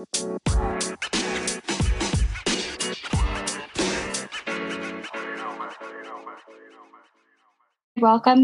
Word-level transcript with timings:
Welcome 0.00 0.16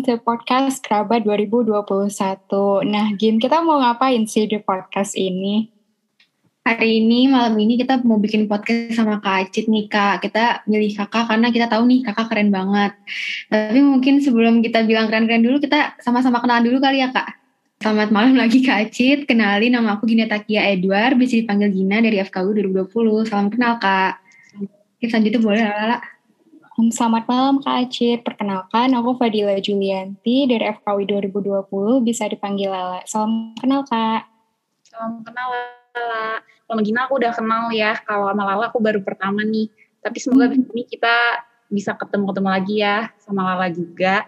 to 0.05 0.21
podcast 0.21 0.85
Kerabat 0.85 1.25
2021. 1.25 1.81
Nah, 2.85 3.17
Gin, 3.17 3.41
kita 3.41 3.65
mau 3.65 3.81
ngapain 3.81 4.29
sih 4.29 4.45
di 4.45 4.61
podcast 4.61 5.17
ini? 5.17 5.73
Hari 6.69 7.01
ini, 7.01 7.33
malam 7.33 7.57
ini 7.57 7.81
kita 7.81 8.05
mau 8.05 8.21
bikin 8.21 8.53
podcast 8.53 8.93
sama 8.93 9.25
Kak 9.25 9.49
Acit 9.49 9.65
nih, 9.73 9.89
Kak. 9.89 10.29
Kita 10.29 10.61
milih 10.69 10.93
kakak 10.93 11.25
karena 11.25 11.49
kita 11.49 11.73
tahu 11.73 11.89
nih 11.89 12.05
kakak 12.05 12.37
keren 12.37 12.53
banget. 12.53 12.93
Tapi 13.49 13.81
mungkin 13.81 14.21
sebelum 14.21 14.61
kita 14.61 14.85
bilang 14.85 15.09
keren-keren 15.09 15.41
dulu, 15.41 15.57
kita 15.57 15.97
sama-sama 16.05 16.45
kenalan 16.45 16.69
dulu 16.69 16.85
kali 16.85 17.01
ya, 17.01 17.09
Kak. 17.17 17.46
Selamat 17.77 18.09
malam 18.09 18.41
lagi 18.41 18.65
Kak 18.65 18.89
Acit. 18.89 19.29
Kenalin 19.29 19.77
nama 19.77 20.01
aku 20.01 20.09
Gina 20.09 20.25
Takia 20.25 20.65
Edward, 20.73 21.21
bisa 21.21 21.37
dipanggil 21.37 21.69
Gina 21.77 22.01
dari 22.01 22.17
FKU 22.25 22.57
2020. 22.73 23.29
Salam 23.29 23.53
kenal, 23.53 23.77
Kak. 23.77 24.17
Kita 24.97 25.13
selanjutnya 25.13 25.41
boleh, 25.45 25.61
Lala. 25.61 25.99
Selamat 26.89 27.29
malam 27.29 27.61
Kak 27.61 27.77
Acit, 27.85 28.25
perkenalkan 28.25 28.97
aku 28.97 29.21
Fadila 29.21 29.53
Julianti 29.61 30.49
dari 30.49 30.73
FKW 30.73 31.05
2020, 31.21 32.01
bisa 32.01 32.25
dipanggil 32.25 32.73
Lala. 32.73 33.05
Salam 33.05 33.53
kenal 33.61 33.85
Kak. 33.85 34.25
Salam 34.89 35.21
kenal 35.21 35.49
Lala. 35.93 36.41
Sama 36.65 36.81
Gina 36.81 37.05
aku 37.05 37.21
udah 37.21 37.33
kenal 37.37 37.69
ya, 37.77 37.93
kalau 38.09 38.33
sama 38.33 38.57
Lala 38.57 38.73
aku 38.73 38.81
baru 38.81 39.05
pertama 39.05 39.45
nih. 39.45 39.69
Tapi 40.01 40.17
semoga 40.17 40.49
hmm. 40.49 40.73
ini 40.73 40.85
kita 40.89 41.45
bisa 41.69 41.93
ketemu-ketemu 41.93 42.49
lagi 42.49 42.75
ya 42.81 43.13
sama 43.21 43.53
Lala 43.53 43.69
juga. 43.69 44.25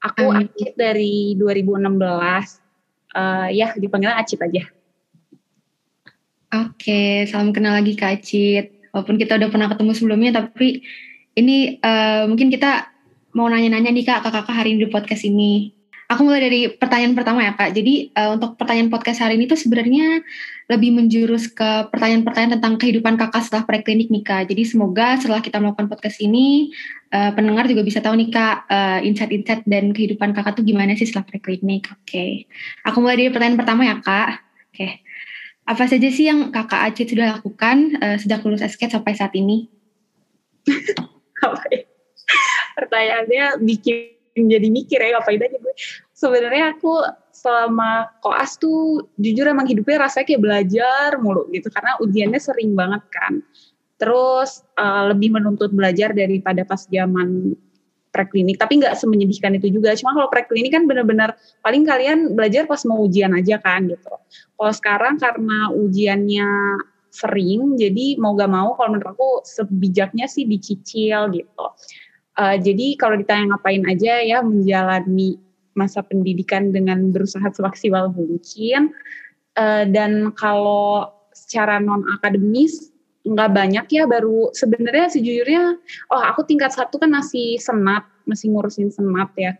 Aku 0.00 0.32
hmm. 0.32 0.40
Acit 0.40 0.72
dari 0.72 1.36
2016, 1.36 2.67
uh, 3.14 3.48
ya 3.52 3.72
dipanggil 3.78 4.12
Acit 4.12 4.40
aja. 4.40 4.64
Oke, 6.48 7.28
salam 7.28 7.52
kenal 7.52 7.76
lagi 7.76 7.92
Kak 7.92 8.24
Acit. 8.24 8.66
Walaupun 8.88 9.20
kita 9.20 9.36
udah 9.36 9.48
pernah 9.52 9.68
ketemu 9.68 9.92
sebelumnya, 9.92 10.30
tapi 10.40 10.80
ini 11.36 11.76
uh, 11.84 12.24
mungkin 12.24 12.48
kita 12.48 12.88
mau 13.36 13.46
nanya-nanya 13.46 13.92
nih 13.92 14.02
kak, 14.02 14.24
kakak 14.26 14.50
hari 14.50 14.74
ini 14.74 14.88
di 14.88 14.90
podcast 14.90 15.22
ini. 15.28 15.77
Aku 16.08 16.24
mulai 16.24 16.40
dari 16.40 16.60
pertanyaan 16.72 17.12
pertama 17.12 17.44
ya 17.44 17.52
kak. 17.52 17.76
Jadi 17.76 18.08
uh, 18.16 18.32
untuk 18.32 18.56
pertanyaan 18.56 18.88
podcast 18.88 19.20
hari 19.20 19.36
ini 19.36 19.44
tuh 19.44 19.60
sebenarnya 19.60 20.24
lebih 20.72 20.96
menjurus 20.96 21.52
ke 21.52 21.84
pertanyaan-pertanyaan 21.92 22.56
tentang 22.56 22.80
kehidupan 22.80 23.20
kakak 23.20 23.44
setelah 23.44 23.68
preklinik 23.68 24.08
nih 24.08 24.24
kak. 24.24 24.48
Jadi 24.48 24.64
semoga 24.64 25.20
setelah 25.20 25.44
kita 25.44 25.60
melakukan 25.60 25.92
podcast 25.92 26.16
ini, 26.24 26.72
uh, 27.12 27.28
pendengar 27.36 27.68
juga 27.68 27.84
bisa 27.84 28.00
tahu 28.00 28.16
nih 28.24 28.32
kak 28.32 28.56
uh, 28.72 29.04
insight-insight 29.04 29.68
dan 29.68 29.92
kehidupan 29.92 30.32
kakak 30.32 30.56
tuh 30.56 30.64
gimana 30.64 30.96
sih 30.96 31.04
setelah 31.04 31.28
preklinik. 31.28 31.92
Oke, 31.92 32.00
okay. 32.08 32.30
aku 32.88 33.04
mulai 33.04 33.20
dari 33.20 33.28
pertanyaan 33.28 33.60
pertama 33.60 33.82
ya 33.84 33.96
kak. 34.00 34.28
Oke, 34.72 34.76
okay. 34.80 34.92
apa 35.68 35.84
saja 35.92 36.08
sih 36.08 36.24
yang 36.24 36.48
kakak 36.48 36.88
Acit 36.88 37.12
sudah 37.12 37.36
lakukan 37.36 38.00
uh, 38.00 38.16
sejak 38.16 38.40
lulus 38.48 38.64
SK 38.64 38.96
sampai 38.96 39.12
saat 39.12 39.36
ini? 39.36 39.68
ya? 41.68 41.84
Pertanyaannya 42.80 43.60
bikin 43.60 44.17
jadi 44.46 44.68
mikir 44.70 45.02
ya 45.02 45.18
ngapain 45.18 45.42
aja 45.42 45.58
gue. 45.58 45.74
Sebenarnya 46.14 46.78
aku 46.78 47.02
selama 47.34 48.06
koas 48.22 48.54
tuh 48.58 49.10
jujur 49.18 49.50
emang 49.50 49.66
hidupnya 49.66 50.06
rasanya 50.06 50.26
kayak 50.30 50.42
belajar 50.42 51.08
mulu 51.18 51.50
gitu 51.50 51.66
karena 51.74 51.98
ujiannya 51.98 52.38
sering 52.38 52.78
banget 52.78 53.02
kan. 53.10 53.42
Terus 53.98 54.62
uh, 54.78 55.10
lebih 55.10 55.34
menuntut 55.34 55.74
belajar 55.74 56.14
daripada 56.14 56.62
pas 56.62 56.86
zaman 56.86 57.58
preklinik 58.10 58.56
tapi 58.56 58.80
nggak 58.80 58.96
semenyedihkan 58.96 59.60
itu 59.60 59.68
juga 59.78 59.94
cuma 59.94 60.16
kalau 60.16 60.28
preklinik 60.32 60.72
kan 60.72 60.88
benar-benar 60.88 61.36
paling 61.60 61.84
kalian 61.84 62.32
belajar 62.34 62.64
pas 62.64 62.80
mau 62.88 63.04
ujian 63.04 63.30
aja 63.36 63.60
kan 63.60 63.84
gitu 63.84 64.14
kalau 64.56 64.72
sekarang 64.74 65.14
karena 65.20 65.70
ujiannya 65.76 66.48
sering 67.08 67.76
jadi 67.76 68.20
mau 68.20 68.36
gak 68.36 68.52
mau 68.52 68.76
kalau 68.76 68.94
menurut 68.94 69.16
aku 69.16 69.30
sebijaknya 69.44 70.28
sih 70.28 70.44
dicicil 70.44 71.32
gitu 71.32 71.66
uh, 72.38 72.56
jadi 72.56 72.94
kalau 72.96 73.18
ditanya 73.18 73.54
ngapain 73.54 73.82
aja 73.90 74.22
ya 74.22 74.38
menjalani 74.40 75.36
masa 75.74 76.02
pendidikan 76.02 76.70
dengan 76.70 77.10
berusaha 77.10 77.44
semaksimal 77.50 78.10
mungkin 78.14 78.94
uh, 79.58 79.84
dan 79.90 80.30
kalau 80.34 81.10
secara 81.34 81.78
non 81.78 82.02
akademis 82.18 82.90
nggak 83.28 83.50
banyak 83.52 83.86
ya 83.92 84.08
baru 84.08 84.50
sebenarnya 84.56 85.12
sejujurnya 85.12 85.76
oh 86.14 86.22
aku 86.22 86.46
tingkat 86.48 86.72
satu 86.72 86.96
kan 86.96 87.12
masih 87.12 87.60
senat 87.60 88.06
masih 88.28 88.52
ngurusin 88.52 88.92
senat 88.92 89.32
ya. 89.34 89.56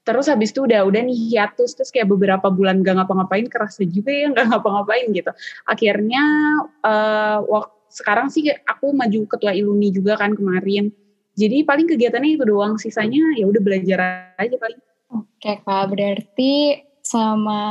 Terus 0.00 0.32
habis 0.32 0.50
itu 0.50 0.64
udah 0.64 0.88
udah 0.88 1.04
nih 1.04 1.18
hiatus 1.28 1.76
terus 1.76 1.92
kayak 1.92 2.08
beberapa 2.08 2.48
bulan 2.48 2.80
gak 2.80 2.96
ngapa-ngapain 2.98 3.46
kerasa 3.52 3.84
juga 3.84 4.08
ya 4.08 4.32
gak 4.32 4.48
ngapa-ngapain 4.48 5.12
gitu. 5.12 5.32
Akhirnya 5.68 6.22
uh, 6.84 7.44
waktu 7.44 7.80
sekarang 7.90 8.30
sih 8.30 8.46
aku 8.64 8.94
maju 8.94 9.26
ketua 9.26 9.50
iluni 9.50 9.90
juga 9.90 10.14
kan 10.14 10.38
kemarin 10.38 10.94
jadi 11.40 11.64
paling 11.64 11.88
kegiatannya 11.88 12.36
itu 12.36 12.44
doang 12.44 12.76
sisanya 12.76 13.32
ya 13.40 13.48
udah 13.48 13.62
belajar 13.64 13.98
aja 14.36 14.56
paling 14.60 14.80
oke 15.08 15.52
kak 15.64 15.84
berarti 15.88 16.84
selama 17.00 17.62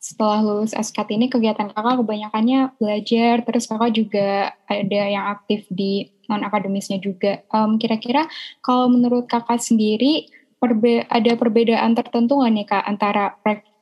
setelah 0.00 0.40
lulus 0.42 0.72
SKT 0.74 1.14
ini 1.14 1.28
kegiatan 1.30 1.70
kakak 1.70 2.02
kebanyakannya 2.02 2.74
belajar 2.80 3.46
terus 3.46 3.68
kakak 3.70 3.94
juga 3.94 4.56
ada 4.66 5.02
yang 5.06 5.30
aktif 5.30 5.68
di 5.70 6.10
non 6.26 6.42
akademisnya 6.42 6.98
juga 6.98 7.44
um, 7.54 7.78
kira-kira 7.78 8.26
kalau 8.64 8.90
menurut 8.90 9.30
kakak 9.30 9.60
sendiri 9.62 10.26
perbe 10.58 11.04
ada 11.06 11.32
perbedaan 11.36 11.94
tertentu 11.94 12.40
nggak 12.40 12.52
nih 12.52 12.66
kak 12.66 12.84
antara 12.88 13.36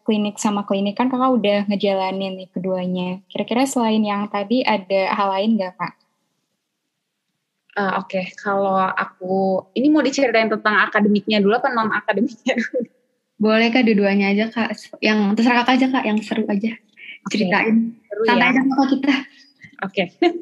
klinik 0.09 0.41
sama 0.41 0.65
klinik 0.65 0.97
kan 0.97 1.13
kakak 1.13 1.37
udah 1.37 1.59
ngejalanin 1.69 2.41
nih 2.41 2.49
keduanya. 2.49 3.21
Kira-kira 3.29 3.69
selain 3.69 4.01
yang 4.01 4.25
tadi 4.33 4.65
ada 4.65 5.13
hal 5.13 5.29
lain 5.37 5.61
nggak 5.61 5.77
kak? 5.77 5.93
Uh, 7.79 8.03
Oke, 8.03 8.19
okay. 8.19 8.25
kalau 8.35 8.75
aku 8.91 9.63
ini 9.79 9.87
mau 9.87 10.03
diceritain 10.03 10.51
tentang 10.51 10.83
akademiknya 10.83 11.39
dulu 11.39 11.63
apa 11.63 11.71
non 11.71 11.95
akademiknya 11.95 12.59
dulu? 12.59 12.91
Boleh 13.39 13.71
kak 13.71 13.87
dua-duanya 13.87 14.35
aja 14.35 14.51
kak, 14.51 14.99
yang 14.99 15.39
terserah 15.39 15.63
kakak 15.63 15.79
aja 15.79 15.87
kak, 15.95 16.05
yang 16.11 16.19
seru 16.19 16.43
aja 16.51 16.75
ceritain. 17.31 17.95
Seru 18.11 18.23
Santai 18.27 18.51
ya. 18.51 18.51
aja 18.51 18.61
kak 18.67 18.87
kita. 18.91 19.15
Oke, 19.15 19.25
okay. 19.87 20.07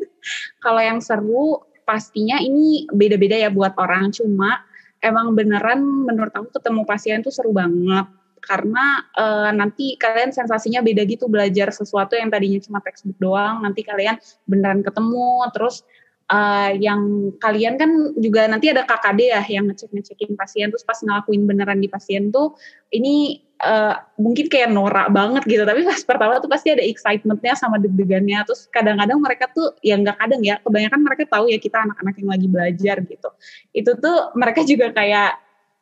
kalau 0.65 0.81
yang 0.81 1.05
seru 1.05 1.61
pastinya 1.85 2.41
ini 2.41 2.89
beda-beda 2.89 3.37
ya 3.37 3.53
buat 3.53 3.77
orang, 3.77 4.17
cuma 4.17 4.65
emang 5.05 5.37
beneran 5.37 6.09
menurut 6.09 6.33
aku 6.33 6.57
ketemu 6.57 6.89
pasien 6.89 7.21
tuh 7.21 7.37
seru 7.37 7.53
banget 7.53 8.09
karena 8.47 9.03
uh, 9.19 9.51
nanti 9.51 9.99
kalian 9.99 10.31
sensasinya 10.31 10.81
beda 10.81 11.03
gitu 11.05 11.27
belajar 11.27 11.75
sesuatu 11.75 12.15
yang 12.15 12.31
tadinya 12.31 12.63
cuma 12.63 12.79
textbook 12.79 13.19
doang 13.19 13.67
nanti 13.67 13.83
kalian 13.83 14.15
beneran 14.47 14.87
ketemu 14.87 15.43
terus 15.51 15.83
uh, 16.31 16.71
yang 16.75 17.33
kalian 17.39 17.79
kan 17.79 17.91
juga 18.19 18.51
nanti 18.51 18.71
ada 18.71 18.83
KKD 18.83 19.21
ya 19.31 19.43
yang 19.47 19.71
ngecek 19.71 19.91
ngecekin 19.95 20.35
pasien. 20.35 20.69
Terus 20.71 20.85
pas 20.87 20.99
ngelakuin 20.99 21.43
beneran 21.47 21.79
di 21.79 21.89
pasien 21.91 22.35
tuh 22.35 22.59
ini 22.91 23.43
uh, 23.63 23.95
mungkin 24.19 24.51
kayak 24.51 24.71
norak 24.73 25.09
banget 25.15 25.43
gitu. 25.47 25.63
Tapi 25.63 25.87
pas 25.87 26.01
pertama 26.03 26.39
tuh 26.43 26.51
pasti 26.51 26.75
ada 26.75 26.83
excitementnya 26.83 27.55
sama 27.55 27.79
deg-degannya. 27.79 28.43
Terus 28.47 28.67
kadang-kadang 28.71 29.19
mereka 29.23 29.47
tuh 29.55 29.75
ya 29.81 29.95
nggak 29.97 30.17
kadang 30.19 30.41
ya 30.43 30.59
kebanyakan 30.61 31.01
mereka 31.03 31.23
tahu 31.31 31.47
ya 31.51 31.59
kita 31.63 31.79
anak-anak 31.87 32.15
yang 32.19 32.31
lagi 32.31 32.47
belajar 32.51 32.97
gitu. 33.07 33.29
Itu 33.71 33.91
tuh 33.99 34.35
mereka 34.35 34.61
juga 34.67 34.91
kayak 34.91 35.31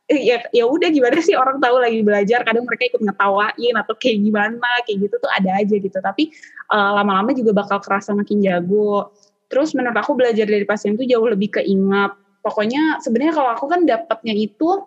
eh, 0.04 0.20
ya 0.20 0.36
ya 0.52 0.68
udah 0.68 0.88
gimana 0.92 1.16
sih 1.24 1.32
orang 1.32 1.56
tahu 1.58 1.80
lagi 1.80 2.04
belajar. 2.04 2.44
Kadang 2.44 2.68
mereka 2.68 2.92
ikut 2.92 3.00
ngetawain 3.00 3.74
atau 3.80 3.94
kayak 3.96 4.18
gimana 4.20 4.68
kayak 4.84 4.98
gitu 5.08 5.16
tuh 5.16 5.30
ada 5.32 5.50
aja 5.56 5.76
gitu. 5.80 5.98
Tapi 5.98 6.28
uh, 6.68 7.00
lama-lama 7.00 7.32
juga 7.32 7.56
bakal 7.56 7.80
kerasa 7.80 8.12
makin 8.12 8.44
jago 8.44 9.08
terus 9.48 9.76
menurut 9.76 9.96
aku 9.96 10.16
belajar 10.16 10.48
dari 10.48 10.64
pasien 10.64 10.96
tuh 10.96 11.06
jauh 11.06 11.26
lebih 11.28 11.60
keingat 11.60 12.16
pokoknya 12.44 13.00
sebenarnya 13.00 13.34
kalau 13.36 13.50
aku 13.56 13.66
kan 13.72 13.88
dapatnya 13.88 14.36
itu 14.36 14.84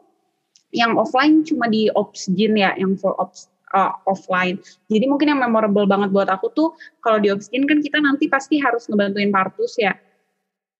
yang 0.75 0.99
offline 0.99 1.47
cuma 1.47 1.71
di 1.71 1.87
Opsgin 1.95 2.59
ya, 2.59 2.75
yang 2.75 2.99
full 2.99 3.15
ops, 3.15 3.47
uh, 3.71 3.95
offline. 4.03 4.59
Jadi 4.91 5.05
mungkin 5.07 5.31
yang 5.31 5.39
memorable 5.39 5.87
banget 5.87 6.11
buat 6.11 6.27
aku 6.27 6.51
tuh 6.51 6.75
kalau 6.99 7.23
di 7.23 7.31
Opsgin 7.31 7.63
kan 7.63 7.79
kita 7.79 8.03
nanti 8.03 8.27
pasti 8.27 8.59
harus 8.59 8.87
ngebantuin 8.91 9.31
partus 9.31 9.79
ya. 9.79 9.95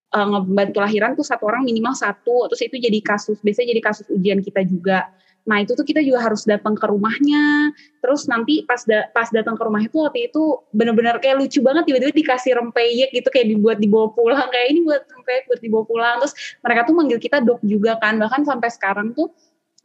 Uh, 0.08 0.24
ngebantu 0.24 0.80
lahiran 0.80 1.12
tuh 1.20 1.28
satu 1.28 1.52
orang 1.52 1.68
minimal 1.68 1.92
satu, 1.92 2.48
terus 2.48 2.64
itu 2.64 2.80
jadi 2.80 3.00
kasus, 3.04 3.44
biasanya 3.44 3.76
jadi 3.76 3.82
kasus 3.84 4.08
ujian 4.08 4.40
kita 4.40 4.64
juga. 4.64 5.12
Nah 5.48 5.64
itu 5.64 5.74
tuh 5.74 5.88
kita 5.88 6.04
juga 6.04 6.20
harus 6.28 6.44
datang 6.44 6.76
ke 6.76 6.86
rumahnya. 6.86 7.72
Terus 8.04 8.28
nanti 8.28 8.68
pas 8.68 8.84
da 8.84 9.08
pas 9.16 9.32
datang 9.32 9.56
ke 9.56 9.64
rumah 9.64 9.80
itu 9.80 9.96
waktu 9.96 10.28
itu 10.28 10.62
bener-bener 10.76 11.18
kayak 11.24 11.40
lucu 11.40 11.64
banget 11.64 11.88
tiba-tiba 11.88 12.12
dikasih 12.12 12.52
rempeyek 12.60 13.10
gitu 13.16 13.32
kayak 13.32 13.48
dibuat 13.48 13.78
dibawa 13.80 14.12
pulang 14.12 14.48
kayak 14.52 14.68
ini 14.76 14.80
buat 14.84 15.08
rempeyek 15.08 15.44
buat 15.48 15.60
dibawa 15.64 15.84
pulang. 15.88 16.16
Terus 16.22 16.34
mereka 16.60 16.82
tuh 16.84 16.94
manggil 17.00 17.20
kita 17.24 17.38
dok 17.40 17.64
juga 17.64 17.96
kan 17.98 18.20
bahkan 18.20 18.44
sampai 18.44 18.70
sekarang 18.70 19.16
tuh 19.16 19.32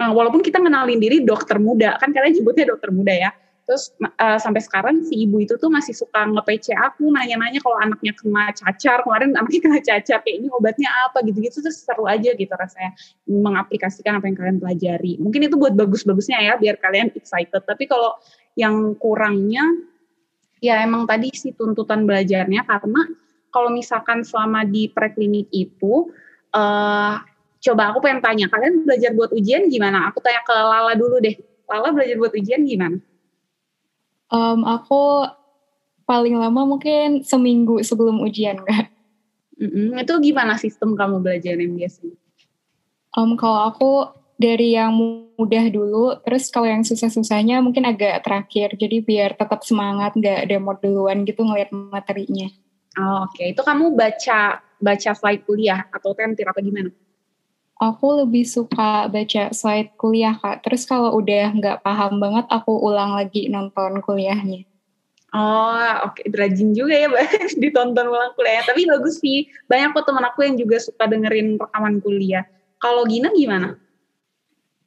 uh, 0.03 0.13
walaupun 0.13 0.43
kita 0.43 0.59
kenalin 0.59 0.99
diri 0.99 1.23
dokter 1.23 1.63
muda 1.63 1.95
kan 2.03 2.11
kalian 2.11 2.43
nyebutnya 2.43 2.75
dokter 2.75 2.91
muda 2.91 3.15
ya 3.15 3.31
terus 3.73 3.97
uh, 4.05 4.37
sampai 4.37 4.61
sekarang 4.61 5.01
si 5.09 5.25
ibu 5.25 5.41
itu 5.41 5.57
tuh 5.57 5.73
masih 5.73 5.97
suka 5.97 6.29
nge-PC 6.29 6.77
aku 6.77 7.09
nanya-nanya 7.09 7.65
kalau 7.65 7.81
anaknya 7.81 8.13
kena 8.13 8.53
cacar 8.53 9.01
kemarin 9.01 9.33
anaknya 9.33 9.61
kena 9.65 9.79
cacar 9.81 10.19
kayak 10.21 10.37
ini 10.45 10.53
obatnya 10.53 10.93
apa 11.09 11.25
gitu-gitu 11.25 11.65
terus 11.65 11.81
seru 11.81 12.05
aja 12.05 12.37
gitu 12.37 12.53
rasanya 12.53 12.93
mengaplikasikan 13.25 14.21
apa 14.21 14.29
yang 14.29 14.37
kalian 14.37 14.59
pelajari 14.61 15.17
mungkin 15.17 15.49
itu 15.49 15.57
buat 15.57 15.73
bagus-bagusnya 15.73 16.45
ya 16.45 16.55
biar 16.61 16.77
kalian 16.77 17.09
excited 17.17 17.65
tapi 17.65 17.89
kalau 17.89 18.21
yang 18.53 18.93
kurangnya 19.01 19.65
Ya 20.63 20.79
emang 20.79 21.11
tadi 21.11 21.35
sih 21.35 21.51
tuntutan 21.59 22.07
belajarnya 22.07 22.63
karena 22.63 23.03
kalau 23.51 23.75
misalkan 23.75 24.23
selama 24.23 24.63
di 24.63 24.87
preklinik 24.87 25.51
itu, 25.51 26.15
uh, 26.55 27.19
coba 27.59 27.83
aku 27.91 27.99
pengen 27.99 28.23
tanya, 28.23 28.47
kalian 28.47 28.87
belajar 28.87 29.11
buat 29.11 29.35
ujian 29.35 29.67
gimana? 29.67 30.07
Aku 30.15 30.23
tanya 30.23 30.41
ke 30.47 30.55
Lala 30.55 30.95
dulu 30.95 31.19
deh. 31.19 31.35
Lala 31.67 31.91
belajar 31.91 32.15
buat 32.15 32.33
ujian 32.39 32.63
gimana? 32.63 32.97
Um, 34.33 34.65
aku 34.65 35.29
paling 36.09 36.41
lama 36.41 36.65
mungkin 36.65 37.21
seminggu 37.21 37.85
sebelum 37.85 38.25
ujian, 38.25 38.65
Kak. 38.65 38.89
Mm-hmm. 39.61 40.01
Itu 40.01 40.17
gimana 40.25 40.57
sistem 40.57 40.97
kamu 40.97 41.21
belajar 41.21 41.55
biasanya? 41.61 42.17
Um, 43.13 43.37
kalau 43.37 43.69
aku 43.69 43.93
dari 44.41 44.75
yang 44.75 44.97
mudah 45.37 45.69
dulu, 45.69 46.19
terus 46.25 46.49
kalau 46.49 46.67
yang 46.67 46.83
susah-susahnya 46.83 47.61
mungkin 47.61 47.85
agak 47.87 48.25
terakhir. 48.25 48.75
Jadi 48.75 49.05
biar 49.05 49.37
tetap 49.37 49.63
semangat, 49.63 50.17
nggak 50.17 50.49
demo 50.49 50.73
duluan 50.81 51.23
gitu 51.29 51.45
ngeliat 51.45 51.71
materinya. 51.71 52.49
Oh, 52.99 53.25
Oke, 53.29 53.41
okay. 53.41 53.47
itu 53.53 53.63
kamu 53.63 53.95
baca 53.97 54.61
baca 54.83 55.11
slide 55.15 55.47
kuliah 55.47 55.87
atau 55.95 56.13
tentir 56.13 56.45
apa 56.49 56.59
gimana? 56.59 56.91
Aku 57.83 58.23
lebih 58.23 58.47
suka 58.47 59.11
baca 59.11 59.51
slide 59.51 59.99
kuliah 59.99 60.39
kak. 60.39 60.63
Terus 60.63 60.87
kalau 60.87 61.19
udah 61.19 61.51
nggak 61.51 61.83
paham 61.83 62.23
banget, 62.23 62.47
aku 62.47 62.79
ulang 62.79 63.19
lagi 63.19 63.51
nonton 63.51 63.99
kuliahnya. 63.99 64.63
Oh, 65.35 66.07
oke, 66.07 66.23
okay. 66.23 66.31
rajin 66.31 66.77
juga 66.77 66.95
ya, 66.95 67.09
ditonton 67.63 68.07
ulang 68.07 68.39
kuliah. 68.39 68.63
Tapi 68.63 68.87
bagus 68.87 69.19
sih, 69.19 69.51
banyak 69.67 69.97
kok 69.99 70.07
teman 70.07 70.29
aku 70.31 70.47
yang 70.47 70.55
juga 70.55 70.79
suka 70.79 71.11
dengerin 71.11 71.59
rekaman 71.59 71.99
kuliah. 71.99 72.47
Kalau 72.79 73.03
Gina 73.09 73.35
gimana? 73.35 73.75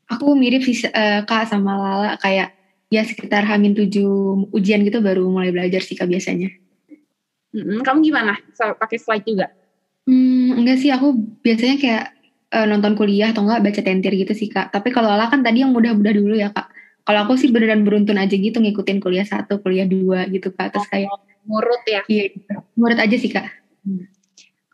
Aku 0.07 0.37
mirip 0.37 0.63
sih 0.63 0.87
uh, 0.87 1.25
kak 1.27 1.51
sama 1.51 1.75
Lala, 1.75 2.15
kayak 2.21 2.55
ya 2.93 3.03
sekitar 3.03 3.43
hamin 3.43 3.75
tujuh 3.75 4.47
ujian 4.55 4.85
gitu 4.87 5.03
baru 5.03 5.27
mulai 5.27 5.51
belajar 5.51 5.83
sih 5.83 5.99
kak 5.99 6.07
biasanya. 6.07 6.47
Hmm, 7.51 7.83
kamu 7.83 7.99
gimana? 8.07 8.39
Pakai 8.55 9.01
slide 9.01 9.25
juga? 9.27 9.51
Hmm, 10.05 10.61
enggak 10.61 10.77
sih, 10.79 10.93
aku 10.93 11.17
biasanya 11.41 11.75
kayak 11.81 12.05
uh, 12.55 12.63
nonton 12.63 12.95
kuliah 12.95 13.35
atau 13.35 13.43
enggak 13.43 13.61
baca 13.67 13.81
tentir 13.83 14.15
gitu 14.15 14.31
sih 14.31 14.47
kak. 14.47 14.71
Tapi 14.71 14.95
kalau 14.95 15.11
Lala 15.11 15.27
kan 15.27 15.43
tadi 15.43 15.67
yang 15.67 15.75
mudah-mudah 15.75 16.13
dulu 16.15 16.39
ya 16.39 16.55
kak 16.55 16.71
kalau 17.05 17.19
aku 17.29 17.37
sih 17.37 17.53
beneran 17.53 17.85
beruntun 17.85 18.17
aja 18.17 18.33
gitu 18.33 18.57
ngikutin 18.57 18.97
kuliah 18.97 19.29
satu, 19.29 19.61
kuliah 19.61 19.85
dua 19.85 20.25
gitu 20.25 20.49
kak. 20.49 20.73
Terus 20.73 20.89
kayak 20.89 21.13
oh, 21.13 21.21
murut 21.45 21.81
ya? 21.85 22.01
Iya, 22.09 22.33
murut 22.73 22.97
aja 22.97 23.13
sih 23.15 23.29
kak. 23.29 23.45
Hmm. 23.85 24.09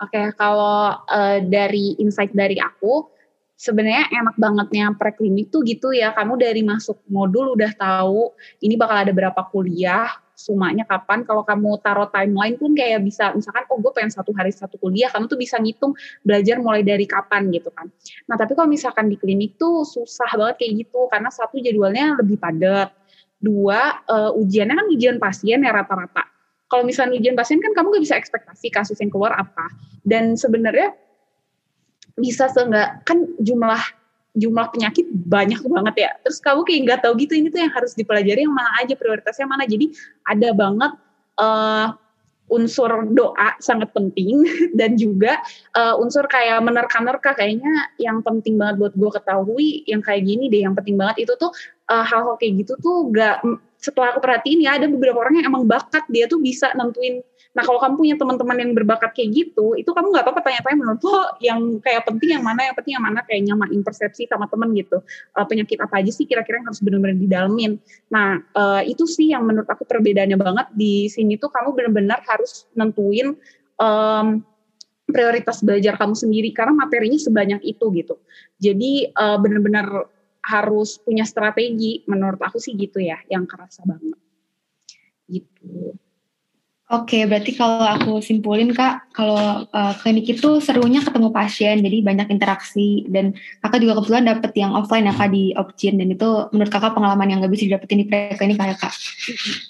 Oke, 0.01 0.17
okay, 0.17 0.25
kalau 0.39 0.95
uh, 0.95 1.37
dari 1.43 1.99
insight 1.99 2.31
dari 2.31 2.55
aku, 2.57 3.11
sebenarnya 3.59 4.09
enak 4.09 4.39
bangetnya 4.39 4.95
preklinik 4.95 5.51
tuh 5.51 5.61
gitu 5.67 5.91
ya. 5.91 6.15
Kamu 6.15 6.39
dari 6.39 6.63
masuk 6.63 7.03
modul 7.11 7.53
udah 7.53 7.75
tahu 7.75 8.31
ini 8.63 8.79
bakal 8.79 9.03
ada 9.03 9.11
berapa 9.11 9.41
kuliah, 9.51 10.07
sumanya 10.41 10.83
kapan. 10.89 11.21
Kalau 11.21 11.45
kamu 11.45 11.77
taruh 11.85 12.09
timeline 12.09 12.57
pun 12.57 12.73
kayak 12.73 13.05
bisa, 13.05 13.29
misalkan, 13.37 13.69
oh 13.69 13.77
gue 13.77 13.93
pengen 13.93 14.09
satu 14.09 14.33
hari 14.33 14.49
satu 14.49 14.81
kuliah, 14.81 15.13
kamu 15.13 15.29
tuh 15.29 15.37
bisa 15.37 15.61
ngitung 15.61 15.93
belajar 16.25 16.57
mulai 16.57 16.81
dari 16.81 17.05
kapan 17.05 17.53
gitu 17.53 17.69
kan. 17.69 17.85
Nah 18.25 18.35
tapi 18.41 18.57
kalau 18.57 18.65
misalkan 18.65 19.05
di 19.05 19.21
klinik 19.21 19.61
tuh 19.61 19.85
susah 19.85 20.33
banget 20.33 20.65
kayak 20.65 20.73
gitu, 20.85 21.05
karena 21.13 21.29
satu 21.29 21.61
jadwalnya 21.61 22.17
lebih 22.17 22.41
padat. 22.41 22.89
Dua, 23.41 24.05
uh, 24.05 24.33
ujiannya 24.37 24.75
kan 24.77 24.87
ujian 24.89 25.17
pasien 25.17 25.65
ya 25.65 25.73
rata-rata. 25.73 26.29
Kalau 26.69 26.85
misalnya 26.85 27.17
ujian 27.17 27.33
pasien 27.33 27.57
kan 27.57 27.73
kamu 27.73 27.97
gak 27.97 28.03
bisa 28.05 28.15
ekspektasi 28.17 28.69
kasus 28.69 28.97
yang 29.01 29.09
keluar 29.09 29.33
apa. 29.33 29.65
Dan 30.05 30.37
sebenarnya 30.37 30.93
bisa 32.13 32.47
seenggak, 32.53 33.01
kan 33.01 33.25
jumlah 33.41 33.81
jumlah 34.31 34.71
penyakit 34.71 35.07
banyak 35.11 35.59
banget 35.63 35.95
ya. 36.07 36.11
Terus 36.23 36.39
kamu 36.39 36.63
kayak 36.63 36.79
nggak 36.87 36.99
tahu 37.03 37.13
gitu 37.19 37.33
ini 37.35 37.47
tuh 37.51 37.59
yang 37.63 37.73
harus 37.73 37.91
dipelajari 37.95 38.47
yang 38.47 38.55
mana 38.55 38.71
aja 38.79 38.93
prioritasnya 38.95 39.47
mana. 39.47 39.67
Jadi 39.67 39.91
ada 40.27 40.49
banget 40.55 40.91
uh, 41.39 41.87
unsur 42.51 43.07
doa 43.15 43.55
sangat 43.63 43.95
penting 43.95 44.43
dan 44.79 44.99
juga 44.99 45.39
uh, 45.73 45.95
unsur 45.97 46.27
kayak 46.27 46.59
menerka-nerka 46.59 47.31
kayaknya 47.33 47.87
yang 47.95 48.19
penting 48.19 48.59
banget 48.59 48.75
buat 48.77 48.93
gue 48.99 49.11
ketahui 49.15 49.69
yang 49.87 50.03
kayak 50.03 50.27
gini 50.27 50.51
deh 50.51 50.67
yang 50.67 50.75
penting 50.75 50.99
banget 50.99 51.23
itu 51.23 51.33
tuh 51.39 51.55
uh, 51.87 52.03
hal-hal 52.03 52.35
kayak 52.35 52.67
gitu 52.67 52.75
tuh 52.83 53.07
gak 53.15 53.39
setelah 53.81 54.13
aku 54.13 54.21
perhatiin 54.21 54.61
ya 54.61 54.77
ada 54.77 54.85
beberapa 54.85 55.17
orang 55.19 55.41
yang 55.41 55.49
emang 55.49 55.65
bakat 55.65 56.05
dia 56.07 56.29
tuh 56.29 56.37
bisa 56.37 56.69
nentuin 56.77 57.25
Nah 57.51 57.63
kalau 57.67 57.79
kamu 57.83 57.93
punya 57.99 58.15
teman-teman 58.15 58.57
yang 58.63 58.71
berbakat 58.71 59.11
kayak 59.11 59.29
gitu, 59.35 59.75
itu 59.75 59.91
kamu 59.91 60.15
nggak 60.15 60.23
apa-apa 60.23 60.41
tanya-tanya 60.47 60.77
menurut 60.79 61.01
lo 61.03 61.35
yang 61.43 61.59
kayak 61.83 62.07
penting 62.07 62.39
yang 62.39 62.43
mana, 62.43 62.71
yang 62.71 62.75
penting 62.79 62.93
yang 62.95 63.03
mana, 63.03 63.19
kayak 63.27 63.41
nyamain 63.43 63.81
persepsi 63.83 64.23
sama 64.31 64.47
temen 64.47 64.71
gitu. 64.71 65.03
Uh, 65.35 65.43
penyakit 65.43 65.77
apa 65.83 65.99
aja 65.99 66.11
sih 66.15 66.23
kira-kira 66.23 66.63
yang 66.63 66.67
harus 66.71 66.79
benar-benar 66.79 67.17
didalamin. 67.19 67.75
Nah 68.07 68.39
uh, 68.55 68.81
itu 68.87 69.03
sih 69.03 69.35
yang 69.35 69.43
menurut 69.43 69.67
aku 69.67 69.83
perbedaannya 69.83 70.39
banget 70.39 70.67
di 70.71 71.11
sini 71.11 71.35
tuh 71.35 71.51
kamu 71.51 71.75
benar-benar 71.75 72.23
harus 72.23 72.71
nentuin 72.71 73.35
um, 73.75 74.39
prioritas 75.11 75.59
belajar 75.59 75.99
kamu 75.99 76.15
sendiri 76.15 76.55
karena 76.55 76.71
materinya 76.71 77.19
sebanyak 77.19 77.59
itu 77.67 77.85
gitu. 77.99 78.15
Jadi 78.63 79.11
uh, 79.11 79.35
benar-benar 79.35 80.07
harus 80.45 80.97
punya 81.01 81.23
strategi. 81.23 82.05
Menurut 82.09 82.41
aku 82.41 82.57
sih 82.57 82.73
gitu 82.77 83.01
ya 83.01 83.17
yang 83.29 83.45
kerasa 83.45 83.85
banget. 83.85 84.19
Gitu. 85.29 85.95
Oke, 86.91 87.23
berarti 87.23 87.55
kalau 87.55 87.87
aku 87.87 88.19
simpulin 88.19 88.75
kak, 88.75 89.15
kalau 89.15 89.63
uh, 89.63 89.93
klinik 90.03 90.27
itu 90.27 90.59
serunya 90.59 90.99
ketemu 90.99 91.31
pasien, 91.31 91.79
jadi 91.79 92.03
banyak 92.03 92.27
interaksi. 92.27 93.07
Dan 93.07 93.31
kakak 93.63 93.79
juga 93.79 93.95
kebetulan 93.95 94.27
dapet 94.27 94.51
yang 94.59 94.75
offline 94.75 95.07
ya 95.07 95.15
kak 95.15 95.31
di 95.31 95.55
Opcin 95.55 95.95
dan 95.95 96.11
itu 96.11 96.51
menurut 96.51 96.67
kakak 96.67 96.91
pengalaman 96.91 97.31
yang 97.31 97.39
nggak 97.39 97.55
bisa 97.55 97.71
didapetin 97.71 98.03
di 98.03 98.11
preklinik 98.11 98.59
kayak 98.59 98.75
kak. 98.75 98.91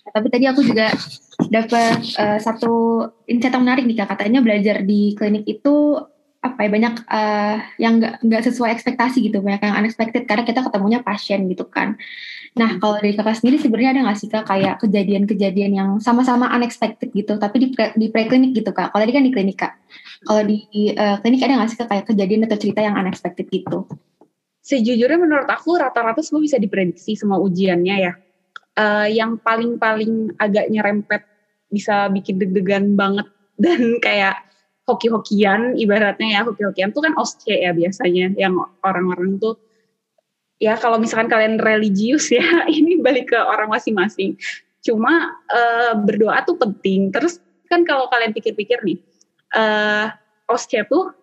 Nah, 0.01 0.12
tapi 0.18 0.27
tadi 0.33 0.45
aku 0.50 0.65
juga 0.65 0.89
dapat 1.45 2.01
uh, 2.18 2.39
satu 2.41 2.73
insight 3.29 3.53
menarik 3.53 3.85
nih 3.85 4.01
kak, 4.01 4.18
katanya 4.18 4.41
belajar 4.41 4.81
di 4.81 5.13
klinik 5.13 5.45
itu 5.45 6.01
apa 6.42 6.66
ya 6.66 6.70
banyak 6.74 6.96
uh, 7.06 7.58
yang 7.78 8.02
nggak 8.02 8.26
nggak 8.26 8.42
sesuai 8.50 8.74
ekspektasi 8.74 9.22
gitu, 9.30 9.46
banyak 9.46 9.62
yang 9.62 9.78
unexpected 9.78 10.26
karena 10.26 10.42
kita 10.42 10.66
ketemunya 10.66 11.06
pasien 11.06 11.46
gitu 11.46 11.70
kan. 11.70 12.02
Nah, 12.58 12.82
kalau 12.82 13.00
dari 13.00 13.14
kakak 13.14 13.38
sendiri 13.40 13.62
sebenarnya 13.62 13.92
ada 13.96 14.02
nggak 14.10 14.18
sih 14.18 14.28
kak 14.28 14.44
kayak 14.50 14.82
kejadian-kejadian 14.82 15.72
yang 15.72 15.90
sama-sama 16.02 16.50
unexpected 16.52 17.14
gitu, 17.14 17.38
tapi 17.38 17.64
di 17.64 17.68
pre, 17.72 17.94
di 17.94 18.10
preklinik 18.10 18.58
gitu 18.58 18.74
kak. 18.74 18.90
Kalau 18.92 19.02
tadi 19.06 19.14
kan 19.14 19.24
di 19.24 19.32
klinik 19.32 19.58
kak. 19.62 19.74
Kalau 20.26 20.42
di 20.44 20.60
uh, 20.98 21.22
klinik 21.22 21.42
ada 21.46 21.54
nggak 21.62 21.70
sih 21.72 21.80
kak 21.80 21.90
kayak 21.94 22.06
kejadian 22.10 22.44
atau 22.50 22.58
cerita 22.58 22.82
yang 22.82 22.98
unexpected 22.98 23.46
gitu? 23.48 23.86
Sejujurnya 24.66 25.18
menurut 25.22 25.48
aku 25.48 25.78
rata-rata 25.78 26.26
semua 26.26 26.42
bisa 26.42 26.58
diprediksi 26.58 27.14
semua 27.14 27.38
ujiannya 27.38 27.96
ya. 28.02 28.14
Uh, 28.76 29.08
yang 29.08 29.38
paling-paling 29.38 30.34
agak 30.42 30.68
nyerempet 30.74 31.22
bisa 31.72 32.12
bikin 32.12 32.36
deg-degan 32.36 32.98
banget 33.00 33.30
dan 33.64 33.80
kayak 34.04 34.51
hoki-hokian 34.90 35.78
ibaratnya 35.78 36.40
ya 36.40 36.42
hoki-hokian 36.44 36.92
tuh 36.92 37.06
kan 37.06 37.14
OSCE 37.18 37.61
ya 37.61 37.71
biasanya 37.71 38.33
yang 38.35 38.57
orang-orang 38.81 39.38
tuh. 39.38 39.56
Ya 40.61 40.78
kalau 40.78 41.02
misalkan 41.02 41.30
kalian 41.30 41.57
religius 41.57 42.30
ya 42.30 42.45
ini 42.78 43.02
balik 43.02 43.33
ke 43.33 43.40
orang 43.40 43.69
masing-masing. 43.69 44.38
Cuma 44.81 45.38
uh, 45.50 45.94
berdoa 46.02 46.42
tuh 46.45 46.57
penting. 46.57 47.09
Terus 47.14 47.42
kan 47.69 47.85
kalau 47.85 48.09
kalian 48.11 48.35
pikir-pikir 48.35 48.83
nih 48.83 49.00
uh, 49.56 50.11
osce 50.52 50.83
tuh 50.92 51.16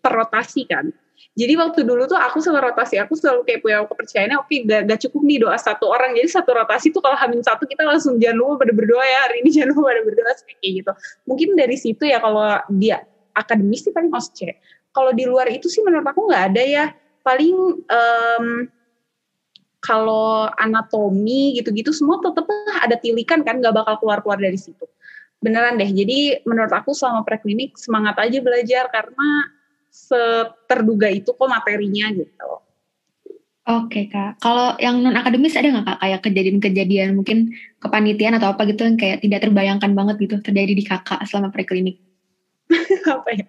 perrotasi 0.00 0.64
kan 0.64 0.88
jadi 1.32 1.56
waktu 1.56 1.88
dulu 1.88 2.04
tuh 2.04 2.20
aku 2.20 2.44
sama 2.44 2.60
rotasi 2.60 3.00
aku 3.00 3.16
selalu 3.16 3.48
kayak 3.48 3.64
punya 3.64 3.88
kepercayaannya 3.88 4.36
oke 4.36 4.52
okay, 4.52 4.68
gak, 4.68 4.84
gak 4.84 5.00
cukup 5.08 5.20
nih 5.24 5.38
doa 5.40 5.56
satu 5.56 5.88
orang. 5.88 6.12
Jadi 6.12 6.28
satu 6.28 6.50
rotasi 6.52 6.92
tuh 6.92 7.00
kalau 7.00 7.16
hamil 7.16 7.40
satu 7.40 7.64
kita 7.64 7.88
langsung 7.88 8.20
jangan 8.20 8.36
lupa 8.36 8.68
pada 8.68 8.72
berdoa 8.76 9.00
ya. 9.00 9.18
Hari 9.32 9.36
ini 9.40 9.48
jangan 9.48 9.72
lupa 9.72 9.96
pada 9.96 10.02
berdoa 10.04 10.32
kayak 10.44 10.72
gitu. 10.84 10.92
Mungkin 11.24 11.48
dari 11.56 11.76
situ 11.80 12.04
ya 12.04 12.20
kalau 12.20 12.60
dia 12.76 13.00
akademis 13.32 13.80
sih 13.80 13.96
paling 13.96 14.12
osce 14.12 14.60
kalau 14.92 15.16
di 15.16 15.24
luar 15.24 15.48
itu 15.48 15.72
sih 15.72 15.80
menurut 15.80 16.04
aku 16.04 16.20
nggak 16.28 16.44
ada 16.52 16.62
ya. 16.68 16.84
Paling 17.24 17.56
um, 17.80 18.46
kalau 19.80 20.52
anatomi 20.60 21.56
gitu-gitu 21.56 21.96
semua 21.96 22.20
tetap 22.20 22.44
ada 22.76 22.96
tilikan 23.00 23.40
kan 23.40 23.56
nggak 23.56 23.72
bakal 23.72 24.04
keluar-keluar 24.04 24.36
dari 24.36 24.60
situ. 24.60 24.84
Beneran 25.40 25.80
deh. 25.80 25.88
Jadi 25.88 26.44
menurut 26.44 26.76
aku 26.76 26.92
selama 26.92 27.24
preklinik 27.24 27.80
semangat 27.80 28.20
aja 28.20 28.36
belajar 28.44 28.92
karena 28.92 29.48
seterduga 29.92 31.12
itu 31.12 31.36
kok 31.36 31.50
materinya 31.52 32.08
gitu 32.16 32.50
Oke 33.62 34.10
kak, 34.10 34.42
kalau 34.42 34.74
yang 34.82 34.98
non 35.06 35.14
akademis 35.14 35.54
ada 35.54 35.70
nggak 35.70 35.86
kak 35.86 35.98
kayak 36.02 36.20
kejadian-kejadian 36.26 37.14
mungkin 37.14 37.54
kepanitiaan 37.78 38.34
atau 38.34 38.58
apa 38.58 38.66
gitu 38.66 38.82
yang 38.82 38.98
kayak 38.98 39.22
tidak 39.22 39.38
terbayangkan 39.46 39.94
banget 39.94 40.18
gitu 40.18 40.42
terjadi 40.42 40.74
di 40.74 40.82
kakak 40.82 41.22
selama 41.30 41.54
preklinik? 41.54 42.02
apa 43.14 43.28
ya? 43.30 43.46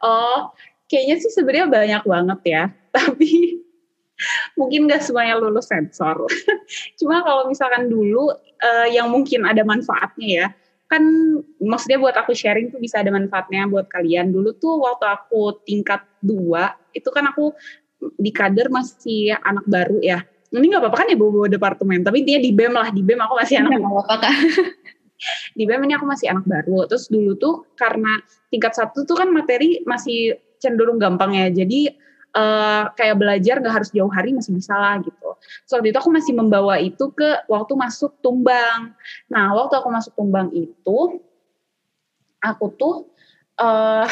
Oh, 0.00 0.48
kayaknya 0.88 1.20
sih 1.20 1.28
sebenarnya 1.28 1.68
banyak 1.68 2.02
banget 2.08 2.40
ya. 2.48 2.64
Tapi 2.96 3.60
mungkin 4.56 4.88
gak 4.88 5.04
semuanya 5.04 5.36
lulus 5.36 5.68
sensor. 5.68 6.24
Cuma 6.98 7.20
kalau 7.20 7.44
misalkan 7.44 7.92
dulu 7.92 8.32
uh, 8.64 8.88
yang 8.88 9.12
mungkin 9.12 9.44
ada 9.44 9.60
manfaatnya 9.60 10.28
ya, 10.28 10.46
kan 10.84 11.02
maksudnya 11.58 11.98
buat 11.98 12.14
aku 12.14 12.36
sharing 12.36 12.70
tuh 12.70 12.78
bisa 12.78 13.00
ada 13.00 13.10
manfaatnya 13.10 13.66
buat 13.66 13.88
kalian. 13.88 14.30
Dulu 14.30 14.54
tuh 14.60 14.84
waktu 14.84 15.06
aku 15.08 15.64
tingkat 15.64 16.04
dua, 16.20 16.76
itu 16.92 17.08
kan 17.08 17.32
aku 17.32 17.56
di 18.20 18.30
kader 18.30 18.68
masih 18.68 19.34
anak 19.40 19.64
baru 19.64 19.98
ya. 20.04 20.20
Ini 20.54 20.70
nggak 20.70 20.86
apa-apa 20.86 20.98
kan 21.02 21.06
ya 21.10 21.16
bawa-bawa 21.18 21.48
departemen, 21.50 22.06
tapi 22.06 22.22
intinya 22.22 22.40
di 22.46 22.52
BEM 22.54 22.72
lah, 22.78 22.88
di 22.94 23.02
BEM 23.02 23.20
aku 23.26 23.34
masih 23.42 23.54
anak. 23.58 23.70
Nggak 23.74 23.90
apa-apa 23.90 24.14
kak. 24.22 24.34
di 25.58 25.62
BEM 25.66 25.82
ini 25.88 25.94
aku 25.98 26.06
masih 26.06 26.26
anak 26.30 26.46
baru. 26.46 26.86
Terus 26.86 27.10
dulu 27.10 27.32
tuh 27.34 27.54
karena 27.74 28.22
tingkat 28.54 28.72
satu 28.78 29.02
tuh 29.02 29.18
kan 29.18 29.34
materi 29.34 29.82
masih 29.82 30.38
cenderung 30.62 31.02
gampang 31.02 31.34
ya. 31.34 31.50
Jadi 31.50 31.90
uh, 32.34 32.90
kayak 32.98 33.16
belajar 33.16 33.62
nggak 33.62 33.74
harus 33.82 33.90
jauh 33.94 34.10
hari 34.10 34.34
masih 34.34 34.52
bisa 34.52 34.74
lah 34.74 34.98
gitu. 35.00 35.30
So 35.64 35.78
waktu 35.78 35.94
itu 35.94 35.98
aku 35.98 36.10
masih 36.10 36.34
membawa 36.36 36.76
itu 36.82 37.10
ke 37.14 37.46
waktu 37.48 37.72
masuk 37.78 38.18
tumbang. 38.20 38.92
Nah 39.30 39.54
waktu 39.54 39.74
aku 39.78 39.88
masuk 39.88 40.12
tumbang 40.18 40.50
itu 40.52 41.22
aku 42.44 42.66
tuh 42.76 42.94
uh, 43.58 44.06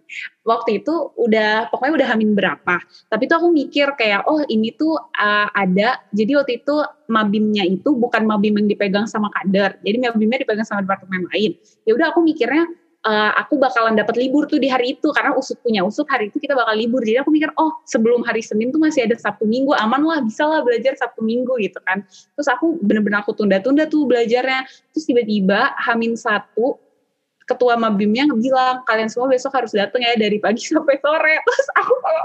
waktu 0.50 0.82
itu 0.82 1.12
udah 1.14 1.68
pokoknya 1.68 1.94
udah 2.02 2.08
hamin 2.14 2.32
berapa 2.32 2.80
tapi 3.12 3.28
tuh 3.28 3.36
aku 3.44 3.48
mikir 3.52 3.92
kayak 3.94 4.24
oh 4.24 4.40
ini 4.48 4.72
tuh 4.74 4.96
uh, 4.96 5.48
ada 5.52 6.00
jadi 6.10 6.40
waktu 6.40 6.64
itu 6.64 6.74
mabimnya 7.12 7.68
itu 7.68 7.92
bukan 7.94 8.24
mabim 8.24 8.56
yang 8.56 8.68
dipegang 8.68 9.06
sama 9.06 9.28
kader 9.32 9.76
jadi 9.84 10.08
mabimnya 10.08 10.42
dipegang 10.42 10.66
sama 10.66 10.82
departemen 10.82 11.28
lain 11.34 11.52
ya 11.84 11.92
udah 11.94 12.16
aku 12.16 12.24
mikirnya 12.24 12.64
uh, 13.06 13.30
aku 13.38 13.60
bakalan 13.60 13.94
dapat 13.94 14.18
libur 14.18 14.48
tuh 14.50 14.58
di 14.58 14.66
hari 14.66 14.98
itu 14.98 15.12
karena 15.14 15.36
usut 15.36 15.60
punya 15.62 15.84
usut 15.86 16.08
hari 16.10 16.32
itu 16.32 16.42
kita 16.42 16.56
bakal 16.58 16.74
libur. 16.74 17.04
Jadi 17.04 17.22
aku 17.22 17.30
mikir 17.30 17.52
oh 17.60 17.78
sebelum 17.86 18.26
hari 18.26 18.42
Senin 18.42 18.74
tuh 18.74 18.82
masih 18.82 19.06
ada 19.06 19.14
Sabtu 19.14 19.46
Minggu 19.46 19.76
aman 19.78 20.02
lah 20.02 20.18
bisa 20.24 20.48
lah 20.48 20.64
belajar 20.64 20.98
Sabtu 20.98 21.22
Minggu 21.22 21.54
gitu 21.62 21.78
kan. 21.86 22.02
Terus 22.34 22.48
aku 22.50 22.80
bener-bener 22.82 23.22
aku 23.22 23.36
tunda-tunda 23.36 23.86
tuh 23.86 24.08
belajarnya. 24.08 24.66
Terus 24.94 25.04
tiba-tiba 25.06 25.76
hamin 25.78 26.18
satu 26.18 26.80
ketua 27.48 27.80
mabimnya 27.80 28.28
bilang 28.36 28.84
kalian 28.84 29.08
semua 29.08 29.32
besok 29.32 29.56
harus 29.56 29.72
datang 29.72 30.04
ya 30.04 30.12
dari 30.20 30.36
pagi 30.36 30.60
sampai 30.68 30.98
sore. 30.98 31.34
Terus 31.44 31.68
aku 31.78 31.94
kalau 32.02 32.24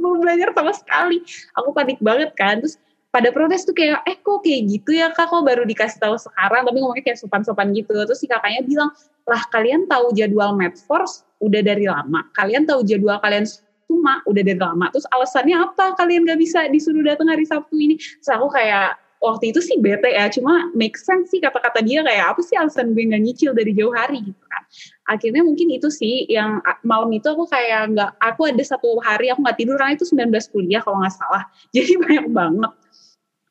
belum 0.00 0.16
belajar 0.24 0.48
sama 0.56 0.72
sekali. 0.72 1.18
Aku 1.60 1.70
panik 1.76 2.00
banget 2.00 2.32
kan. 2.34 2.64
Terus 2.64 2.80
pada 3.14 3.32
protes 3.32 3.64
tuh 3.64 3.72
kayak 3.72 4.04
eh 4.04 4.18
kok 4.20 4.44
kayak 4.44 4.60
gitu 4.66 4.90
ya 4.92 5.08
kak? 5.14 5.30
Kok 5.30 5.46
baru 5.46 5.62
dikasih 5.64 6.02
tahu 6.02 6.18
sekarang? 6.18 6.66
Tapi 6.66 6.76
ngomongnya 6.82 7.04
kayak 7.06 7.18
sopan-sopan 7.22 7.70
gitu. 7.72 7.94
Terus 7.94 8.18
si 8.18 8.26
kakaknya 8.26 8.66
bilang 8.66 8.90
lah 9.26 9.42
kalian 9.50 9.90
tahu 9.90 10.14
jadwal 10.14 10.54
Medforce 10.54 11.26
udah 11.42 11.60
dari 11.60 11.90
lama. 11.90 12.22
Kalian 12.32 12.64
tahu 12.64 12.86
jadwal 12.86 13.18
kalian 13.18 13.44
cuma 13.90 14.22
udah 14.24 14.42
dari 14.42 14.58
lama. 14.58 14.86
Terus 14.94 15.06
alasannya 15.10 15.56
apa 15.58 15.98
kalian 15.98 16.26
gak 16.26 16.40
bisa 16.40 16.70
disuruh 16.70 17.02
datang 17.02 17.26
hari 17.26 17.42
Sabtu 17.42 17.74
ini? 17.74 17.98
Terus 17.98 18.30
aku 18.30 18.46
kayak 18.54 18.94
waktu 19.16 19.50
itu 19.50 19.58
sih 19.64 19.80
bete 19.80 20.12
ya 20.12 20.28
cuma 20.30 20.70
make 20.76 20.94
sense 20.94 21.32
sih 21.32 21.40
kata-kata 21.40 21.80
dia 21.82 22.04
kayak 22.04 22.36
apa 22.36 22.40
sih 22.44 22.54
alasan 22.54 22.92
gue 22.92 23.00
nggak 23.00 23.22
nyicil 23.26 23.50
dari 23.50 23.74
jauh 23.74 23.90
hari? 23.90 24.22
Gitu 24.22 24.44
kan. 24.46 24.62
Akhirnya 25.10 25.42
mungkin 25.42 25.68
itu 25.74 25.88
sih 25.90 26.30
yang 26.30 26.62
malam 26.86 27.10
itu 27.10 27.26
aku 27.26 27.50
kayak 27.50 27.96
nggak 27.98 28.10
aku 28.22 28.46
ada 28.46 28.62
satu 28.62 29.02
hari 29.02 29.34
aku 29.34 29.42
nggak 29.42 29.58
tidur 29.58 29.74
karena 29.74 29.98
itu 29.98 30.06
19 30.06 30.54
kuliah 30.54 30.80
kalau 30.86 31.02
nggak 31.02 31.14
salah. 31.18 31.42
Jadi 31.74 31.98
banyak 31.98 32.26
banget. 32.30 32.72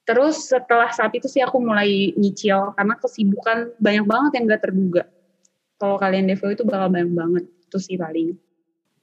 Terus 0.06 0.54
setelah 0.54 0.94
saat 0.94 1.12
itu 1.18 1.26
sih 1.26 1.42
aku 1.42 1.58
mulai 1.58 2.14
nyicil 2.14 2.78
karena 2.78 2.94
kesibukan 3.02 3.74
banyak 3.82 4.06
banget 4.06 4.32
yang 4.38 4.44
nggak 4.46 4.64
terduga 4.64 5.04
kalau 5.80 6.00
kalian 6.00 6.28
devo 6.30 6.48
itu 6.52 6.64
bakal 6.64 6.88
banyak 6.88 7.12
banget 7.12 7.44
itu 7.66 7.78
sih 7.82 7.98
paling 8.00 8.38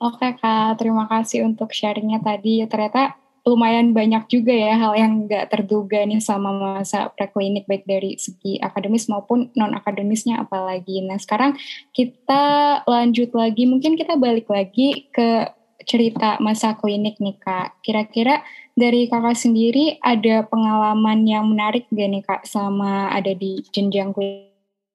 Oke 0.02 0.34
Kak, 0.34 0.82
terima 0.82 1.06
kasih 1.06 1.46
untuk 1.46 1.70
sharingnya 1.70 2.18
tadi. 2.18 2.58
Ternyata 2.66 3.14
lumayan 3.46 3.94
banyak 3.94 4.26
juga 4.26 4.50
ya 4.50 4.74
hal 4.74 4.98
yang 4.98 5.30
nggak 5.30 5.50
terduga 5.50 6.02
nih 6.02 6.18
sama 6.18 6.50
masa 6.50 7.06
preklinik 7.14 7.70
baik 7.70 7.86
dari 7.86 8.18
segi 8.18 8.58
akademis 8.58 9.06
maupun 9.06 9.54
non 9.54 9.74
akademisnya 9.78 10.42
apalagi. 10.42 11.06
Nah 11.06 11.22
sekarang 11.22 11.54
kita 11.94 12.42
lanjut 12.82 13.30
lagi, 13.30 13.62
mungkin 13.66 13.94
kita 13.94 14.18
balik 14.18 14.50
lagi 14.50 15.06
ke 15.14 15.46
cerita 15.86 16.38
masa 16.38 16.78
klinik 16.78 17.22
nih 17.22 17.38
kak. 17.38 17.82
Kira-kira 17.86 18.42
dari 18.78 19.06
kakak 19.06 19.38
sendiri 19.38 20.02
ada 20.02 20.46
pengalaman 20.46 21.26
yang 21.26 21.46
menarik 21.50 21.86
gak 21.90 22.10
nih 22.10 22.22
kak 22.26 22.42
sama 22.46 23.10
ada 23.10 23.34
di 23.34 23.62
jenjang 23.74 24.10
klinik? 24.10 24.51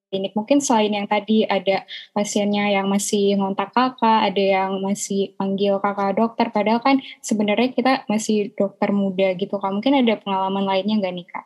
Klinik. 0.08 0.32
Mungkin 0.34 0.58
selain 0.58 0.90
yang 0.90 1.06
tadi 1.06 1.44
ada 1.44 1.84
pasiennya 2.16 2.72
yang 2.72 2.88
masih 2.88 3.36
ngontak 3.36 3.70
kakak, 3.76 4.32
ada 4.32 4.42
yang 4.42 4.80
masih 4.80 5.36
panggil 5.36 5.78
kakak 5.78 6.16
dokter, 6.16 6.46
padahal 6.48 6.80
kan 6.80 6.96
sebenarnya 7.20 7.68
kita 7.76 7.92
masih 8.08 8.50
dokter 8.56 8.90
muda 8.90 9.36
gitu 9.36 9.60
kak. 9.60 9.70
Mungkin 9.70 10.02
ada 10.02 10.16
pengalaman 10.18 10.64
lainnya 10.64 10.98
nggak 10.98 11.14
nih 11.14 11.26
kak? 11.28 11.44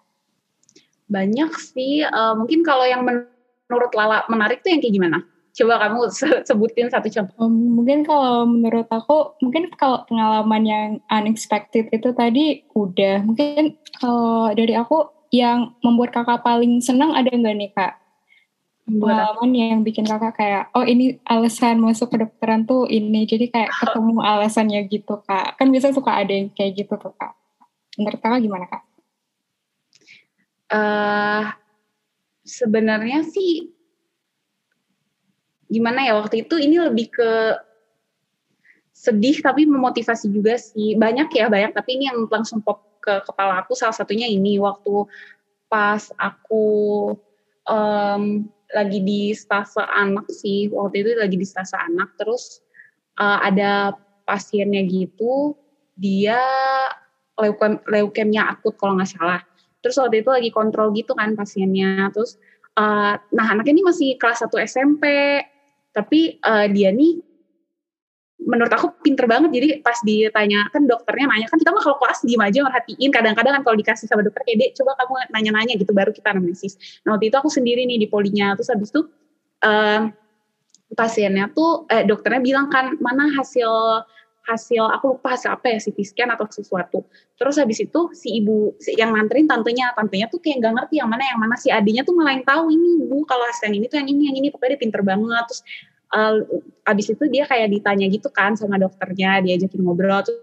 Banyak 1.10 1.50
sih. 1.58 2.06
Uh, 2.06 2.38
mungkin 2.38 2.64
kalau 2.64 2.86
yang 2.88 3.04
menurut 3.04 3.92
Lala 3.92 4.24
menarik 4.32 4.64
tuh 4.64 4.72
yang 4.72 4.80
kayak 4.80 4.94
gimana? 4.94 5.18
Coba 5.52 5.76
kamu 5.84 6.08
sebutin 6.48 6.88
satu 6.88 7.12
contoh. 7.12 7.36
Um, 7.36 7.76
mungkin 7.76 8.08
kalau 8.08 8.48
menurut 8.48 8.88
aku, 8.88 9.36
mungkin 9.44 9.68
kalau 9.76 10.00
pengalaman 10.08 10.62
yang 10.64 10.88
unexpected 11.12 11.92
itu 11.92 12.08
tadi 12.16 12.64
udah. 12.72 13.20
Mungkin 13.20 13.76
kalau 14.00 14.56
dari 14.56 14.72
aku 14.72 15.12
yang 15.32 15.76
membuat 15.84 16.12
kakak 16.16 16.40
paling 16.44 16.80
senang 16.80 17.12
ada 17.12 17.28
nggak 17.28 17.56
nih 17.56 17.72
kak? 17.76 18.01
Pengalaman 18.82 19.50
yang 19.54 19.80
bikin 19.86 20.02
kakak 20.02 20.34
kayak 20.34 20.64
oh 20.74 20.82
ini 20.82 21.22
alasan 21.22 21.78
masuk 21.78 22.10
kedokteran 22.10 22.66
tuh 22.66 22.90
ini. 22.90 23.24
Jadi 23.24 23.48
kayak 23.48 23.70
ketemu 23.78 24.18
alasannya 24.30 24.80
gitu 24.90 25.22
kak. 25.22 25.56
Kan 25.58 25.70
biasa 25.70 25.94
suka 25.94 26.18
ada 26.18 26.32
yang 26.34 26.50
kayak 26.50 26.82
gitu 26.82 26.98
tuh 26.98 27.14
kak. 27.14 27.32
Menurut 27.98 28.18
kakak 28.18 28.40
gimana 28.42 28.66
kak? 28.66 28.82
Uh, 30.72 31.52
sebenarnya 32.42 33.22
sih 33.28 33.70
gimana 35.68 36.04
ya 36.04 36.16
waktu 36.16 36.44
itu 36.44 36.56
ini 36.56 36.80
lebih 36.80 37.12
ke 37.12 37.30
sedih 38.90 39.38
tapi 39.40 39.62
memotivasi 39.66 40.26
juga 40.26 40.58
sih. 40.58 40.98
Banyak 40.98 41.30
ya 41.32 41.46
banyak 41.46 41.70
tapi 41.70 42.02
ini 42.02 42.10
yang 42.10 42.26
langsung 42.26 42.58
pop 42.62 42.98
ke 42.98 43.22
kepala 43.26 43.62
aku. 43.62 43.78
Salah 43.78 43.94
satunya 43.94 44.26
ini 44.26 44.58
waktu 44.58 45.06
pas 45.70 46.10
aku 46.18 46.66
um, 47.66 48.46
lagi 48.72 48.98
di 49.04 49.36
stase 49.36 49.80
anak 49.84 50.28
sih. 50.32 50.68
Waktu 50.72 51.04
itu 51.04 51.10
lagi 51.16 51.36
di 51.36 51.46
stase 51.46 51.76
anak. 51.76 52.16
Terus 52.16 52.60
uh, 53.20 53.40
ada 53.44 53.96
pasiennya 54.24 54.84
gitu. 54.88 55.56
Dia 55.96 56.40
leukem 57.36 57.80
leukemia 57.88 58.52
akut 58.52 58.76
kalau 58.80 58.96
nggak 58.96 59.12
salah. 59.12 59.40
Terus 59.84 59.98
waktu 59.98 60.24
itu 60.24 60.30
lagi 60.30 60.50
kontrol 60.50 60.92
gitu 60.96 61.12
kan 61.12 61.36
pasiennya. 61.36 62.10
Terus 62.12 62.40
uh, 62.76 63.16
nah 63.18 63.46
anaknya 63.48 63.80
ini 63.80 63.84
masih 63.84 64.08
kelas 64.16 64.44
1 64.44 64.52
SMP 64.68 65.04
tapi 65.92 66.40
uh, 66.40 66.66
dia 66.72 66.88
nih 66.88 67.20
menurut 68.46 68.72
aku 68.72 68.92
pinter 69.02 69.26
banget. 69.30 69.50
Jadi 69.54 69.68
pas 69.82 69.98
ditanya 70.02 70.66
kan 70.70 70.84
dokternya 70.84 71.26
nanya 71.30 71.46
kan 71.48 71.58
kita 71.58 71.70
mah 71.70 71.82
kalau 71.82 71.96
kelas 72.02 72.20
diem 72.26 72.42
aja 72.42 72.58
merhatiin. 72.66 73.10
Kadang-kadang 73.10 73.52
kan 73.60 73.62
kalau 73.62 73.76
dikasih 73.78 74.06
sama 74.10 74.22
dokter 74.26 74.42
kayak 74.46 74.74
coba 74.78 74.98
kamu 74.98 75.12
nanya-nanya 75.34 75.74
gitu 75.78 75.92
baru 75.94 76.10
kita 76.10 76.34
analisis. 76.34 76.76
Nah 77.06 77.16
waktu 77.16 77.30
itu 77.30 77.36
aku 77.38 77.50
sendiri 77.50 77.86
nih 77.86 77.98
di 78.02 78.08
polinya. 78.10 78.54
Terus 78.58 78.68
habis 78.74 78.90
itu 78.90 79.06
uh, 79.64 80.10
pasiennya 80.92 81.48
tuh 81.56 81.88
eh, 81.88 82.04
dokternya 82.04 82.42
bilang 82.44 82.66
kan 82.68 83.00
mana 83.00 83.32
hasil 83.32 84.04
hasil 84.42 84.82
aku 84.90 85.16
lupa 85.16 85.38
hasil 85.38 85.54
apa 85.54 85.70
ya 85.70 85.78
CT 85.78 85.98
scan 86.02 86.28
atau 86.34 86.46
sesuatu. 86.50 87.06
Terus 87.38 87.62
habis 87.62 87.78
itu 87.78 88.00
si 88.10 88.42
ibu 88.42 88.74
yang 88.98 89.14
nganterin 89.14 89.46
tantenya 89.46 89.94
tantenya 89.94 90.26
tuh 90.26 90.42
kayak 90.42 90.58
nggak 90.58 90.72
ngerti 90.82 90.94
yang 90.98 91.08
mana 91.10 91.22
yang 91.22 91.38
mana. 91.38 91.54
Si 91.54 91.70
adiknya 91.70 92.02
tuh 92.02 92.14
malah 92.18 92.34
yang 92.34 92.42
tahu 92.42 92.74
ini 92.74 93.06
bu 93.06 93.22
kalau 93.22 93.46
hasil 93.46 93.70
ini 93.70 93.86
tuh 93.86 94.02
yang 94.02 94.08
ini 94.10 94.22
yang 94.30 94.36
ini. 94.42 94.48
Pokoknya 94.50 94.74
dia 94.74 94.80
pinter 94.82 95.02
banget. 95.06 95.44
Terus 95.46 95.62
uh, 96.12 96.38
abis 96.86 97.12
itu 97.12 97.24
dia 97.32 97.44
kayak 97.48 97.72
ditanya 97.72 98.06
gitu 98.08 98.28
kan 98.28 98.54
sama 98.54 98.78
dokternya 98.78 99.42
diajakin 99.42 99.80
ngobrol 99.82 100.20
terus 100.22 100.40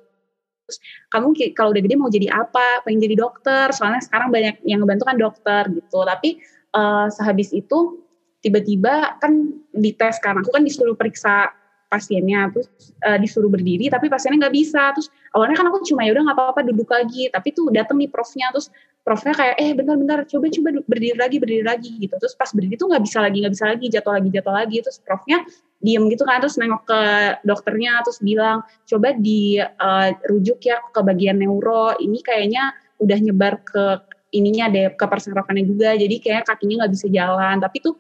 kamu 1.10 1.34
kalau 1.58 1.74
udah 1.74 1.82
gede 1.82 1.98
mau 1.98 2.14
jadi 2.14 2.30
apa? 2.30 2.86
Pengen 2.86 3.02
jadi 3.02 3.18
dokter? 3.18 3.74
Soalnya 3.74 4.06
sekarang 4.06 4.30
banyak 4.30 4.62
yang 4.70 4.86
ngebantu 4.86 5.04
kan 5.10 5.18
dokter 5.18 5.64
gitu. 5.74 6.06
Tapi 6.06 6.38
uh, 6.78 7.10
sehabis 7.10 7.50
itu 7.58 8.06
tiba-tiba 8.40 9.18
kan 9.20 9.50
dites 9.74 10.22
kan 10.24 10.40
aku 10.40 10.54
kan 10.54 10.64
disuruh 10.64 10.96
periksa 10.96 11.52
pasiennya 11.90 12.54
terus 12.54 12.70
uh, 13.02 13.18
disuruh 13.18 13.50
berdiri 13.50 13.90
tapi 13.90 14.08
pasiennya 14.08 14.48
nggak 14.48 14.56
bisa. 14.56 14.94
Terus 14.94 15.10
awalnya 15.34 15.58
kan 15.58 15.68
aku 15.74 15.82
cuma 15.90 16.06
ya 16.06 16.14
udah 16.14 16.24
nggak 16.30 16.38
apa-apa 16.38 16.62
duduk 16.70 16.88
lagi. 16.88 17.28
Tapi 17.34 17.50
tuh 17.52 17.74
dateng 17.74 17.98
nih 17.98 18.10
profnya 18.14 18.54
terus 18.54 18.70
profnya 19.02 19.34
kayak 19.34 19.56
eh 19.58 19.72
bentar-bentar 19.74 20.20
coba 20.30 20.46
coba 20.54 20.70
berdiri 20.86 21.18
lagi 21.18 21.38
berdiri 21.42 21.66
lagi 21.66 21.92
gitu. 21.98 22.16
Terus 22.16 22.38
pas 22.38 22.50
berdiri 22.54 22.78
tuh 22.78 22.88
nggak 22.94 23.04
bisa 23.04 23.18
lagi 23.26 23.38
nggak 23.42 23.54
bisa 23.58 23.66
lagi 23.66 23.86
jatuh 23.90 24.14
lagi 24.14 24.30
jatuh 24.30 24.54
lagi. 24.54 24.78
Terus 24.86 24.98
profnya 25.02 25.38
diem 25.80 26.04
gitu 26.12 26.24
kan 26.28 26.38
terus 26.44 26.56
nengok 26.62 26.84
ke 26.86 27.02
dokternya 27.48 28.04
terus 28.06 28.20
bilang 28.22 28.62
coba 28.86 29.16
dirujuk 29.18 30.58
uh, 30.62 30.66
ya 30.70 30.78
ke 30.94 31.02
bagian 31.02 31.42
neuro. 31.42 31.98
Ini 31.98 32.20
kayaknya 32.22 32.64
udah 33.02 33.18
nyebar 33.18 33.66
ke 33.66 33.84
ininya 34.30 34.70
deh 34.70 34.94
ke 34.94 35.06
persarafannya 35.10 35.66
juga. 35.66 35.98
Jadi 35.98 36.22
kayak 36.22 36.46
kakinya 36.46 36.86
nggak 36.86 36.94
bisa 36.94 37.08
jalan. 37.10 37.58
Tapi 37.58 37.78
tuh 37.82 37.98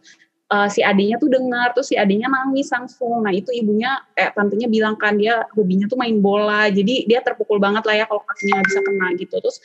uh, 0.50 0.68
si 0.68 0.82
adiknya 0.82 1.22
tuh 1.22 1.29
dengar 1.29 1.72
terus 1.72 1.94
si 1.94 1.96
adiknya 1.96 2.27
nangis 2.27 2.70
langsung. 2.74 3.22
Nah 3.24 3.34
itu 3.34 3.53
ibunya 3.53 4.01
eh 4.18 4.34
tantenya 4.34 4.68
bilang 4.68 4.98
kan 4.98 5.15
dia 5.15 5.46
hobinya 5.53 5.86
tuh 5.86 5.98
main 5.98 6.18
bola. 6.20 6.68
Jadi 6.68 7.06
dia 7.06 7.22
terpukul 7.22 7.62
banget 7.62 7.86
lah 7.86 7.96
ya 8.03 8.06
kalau 8.10 8.22
kakinya 8.25 8.62
bisa 8.65 8.79
kena 8.84 9.08
gitu. 9.15 9.36
Terus 9.38 9.58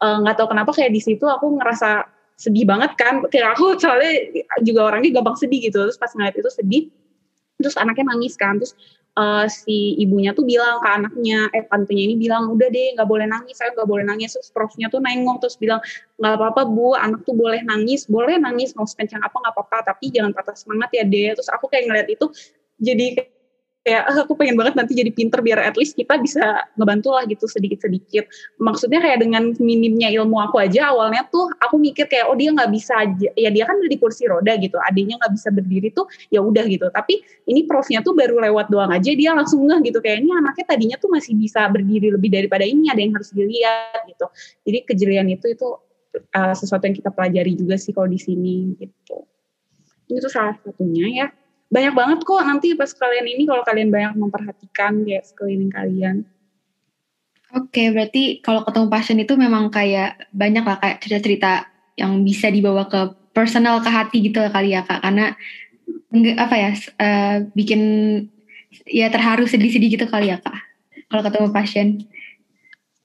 eh, 0.00 0.16
nggak 0.24 0.34
uh, 0.34 0.38
tahu 0.40 0.48
kenapa 0.50 0.70
kayak 0.72 0.92
di 0.92 1.00
situ 1.04 1.24
aku 1.28 1.46
ngerasa 1.60 2.08
sedih 2.40 2.64
banget 2.64 2.96
kan. 2.96 3.24
Kayak 3.28 3.56
aku 3.56 3.76
soalnya 3.76 4.42
juga 4.64 4.80
orangnya 4.90 5.20
gampang 5.20 5.36
sedih 5.36 5.60
gitu. 5.70 5.84
Terus 5.86 6.00
pas 6.00 6.10
ngeliat 6.16 6.34
itu 6.34 6.50
sedih 6.50 6.84
terus 7.60 7.76
anaknya 7.76 8.16
nangis 8.16 8.34
kan. 8.40 8.56
Terus 8.56 8.72
uh, 9.16 9.46
si 9.50 9.98
ibunya 9.98 10.30
tuh 10.36 10.46
bilang 10.46 10.78
ke 10.78 10.88
anaknya, 10.88 11.50
eh 11.56 11.64
tantenya 11.66 12.02
ini 12.10 12.16
bilang 12.20 12.52
udah 12.54 12.68
deh 12.70 12.88
nggak 12.94 13.08
boleh 13.08 13.26
nangis, 13.26 13.58
saya 13.58 13.74
nggak 13.74 13.88
boleh 13.88 14.04
nangis. 14.06 14.36
Terus 14.36 14.50
profnya 14.54 14.86
tuh 14.92 15.02
nengok 15.02 15.42
terus 15.42 15.56
bilang 15.58 15.80
nggak 16.20 16.34
apa-apa 16.36 16.62
bu, 16.68 16.94
anak 16.94 17.24
tuh 17.26 17.34
boleh 17.34 17.64
nangis, 17.64 18.06
boleh 18.06 18.36
nangis 18.38 18.76
mau 18.76 18.86
sekencang 18.86 19.22
apa 19.24 19.34
nggak 19.34 19.54
apa-apa, 19.56 19.78
tapi 19.94 20.12
jangan 20.12 20.30
patah 20.36 20.54
semangat 20.54 20.90
ya 20.94 21.04
deh. 21.06 21.34
Terus 21.34 21.50
aku 21.50 21.66
kayak 21.66 21.88
ngeliat 21.88 22.08
itu 22.12 22.26
jadi 22.80 23.18
kayak 23.80 24.02
ah, 24.12 24.16
aku 24.28 24.36
pengen 24.36 24.60
banget 24.60 24.76
nanti 24.76 24.92
jadi 24.92 25.08
pinter 25.08 25.40
biar 25.40 25.56
at 25.56 25.72
least 25.80 25.96
kita 25.96 26.20
bisa 26.20 26.68
ngebantu 26.76 27.16
lah 27.16 27.24
gitu 27.24 27.48
sedikit-sedikit. 27.48 28.28
Maksudnya 28.60 29.00
kayak 29.00 29.24
dengan 29.24 29.56
minimnya 29.56 30.12
ilmu 30.20 30.36
aku 30.36 30.60
aja 30.60 30.92
awalnya 30.92 31.24
tuh 31.32 31.48
aku 31.56 31.80
mikir 31.80 32.04
kayak 32.04 32.28
oh 32.28 32.36
dia 32.36 32.52
nggak 32.52 32.68
bisa 32.68 33.08
ya 33.40 33.48
dia 33.48 33.64
kan 33.64 33.80
udah 33.80 33.90
di 33.90 33.96
kursi 33.96 34.28
roda 34.28 34.52
gitu, 34.60 34.76
adiknya 34.84 35.16
nggak 35.16 35.32
bisa 35.32 35.48
berdiri 35.48 35.88
tuh 35.96 36.04
ya 36.28 36.44
udah 36.44 36.64
gitu. 36.68 36.92
Tapi 36.92 37.24
ini 37.48 37.64
profnya 37.64 38.04
tuh 38.04 38.12
baru 38.12 38.36
lewat 38.44 38.68
doang 38.68 38.92
aja 38.92 39.10
dia 39.16 39.32
langsung 39.32 39.64
ngeh 39.64 39.80
gitu 39.88 40.04
kayak 40.04 40.20
ini 40.20 40.30
anaknya 40.36 40.64
tadinya 40.68 40.96
tuh 41.00 41.08
masih 41.08 41.32
bisa 41.32 41.64
berdiri 41.72 42.12
lebih 42.12 42.28
daripada 42.28 42.68
ini 42.68 42.92
ada 42.92 43.00
yang 43.00 43.16
harus 43.16 43.32
dilihat 43.32 44.04
gitu. 44.04 44.26
Jadi 44.68 44.78
kejelian 44.92 45.26
itu 45.32 45.56
itu 45.56 45.68
uh, 46.36 46.52
sesuatu 46.52 46.84
yang 46.84 46.96
kita 46.96 47.08
pelajari 47.08 47.56
juga 47.56 47.80
sih 47.80 47.96
kalau 47.96 48.12
di 48.12 48.20
sini 48.20 48.76
gitu. 48.76 49.24
Ini 50.10 50.18
tuh 50.20 50.28
salah 50.28 50.58
satunya 50.60 51.06
ya 51.24 51.26
banyak 51.70 51.94
banget 51.94 52.18
kok 52.26 52.42
nanti 52.42 52.74
pas 52.74 52.90
kalian 52.90 53.26
ini 53.30 53.42
kalau 53.46 53.62
kalian 53.62 53.94
banyak 53.94 54.18
memperhatikan 54.18 55.06
kayak 55.06 55.22
sekeliling 55.22 55.70
kalian. 55.70 56.26
Oke, 57.50 57.70
okay, 57.74 57.86
berarti 57.90 58.22
kalau 58.42 58.62
ketemu 58.62 58.86
pasien 58.90 59.18
itu 59.18 59.34
memang 59.34 59.70
kayak 59.74 60.30
banyak 60.30 60.62
lah 60.62 60.78
kayak 60.78 61.02
cerita-cerita 61.02 61.66
yang 61.98 62.22
bisa 62.22 62.46
dibawa 62.50 62.86
ke 62.86 63.10
personal 63.34 63.82
ke 63.82 63.90
hati 63.90 64.22
gitu 64.22 64.38
kali 64.50 64.74
ya 64.74 64.86
kak, 64.86 65.02
karena 65.02 65.34
apa 66.38 66.54
ya 66.58 66.70
uh, 66.74 67.36
bikin 67.54 67.82
ya 68.86 69.10
terharu 69.10 69.46
sedih-sedih 69.46 69.98
gitu 69.98 70.06
kali 70.06 70.30
ya 70.30 70.38
kak, 70.38 70.58
kalau 71.10 71.22
ketemu 71.26 71.48
pasien. 71.50 71.88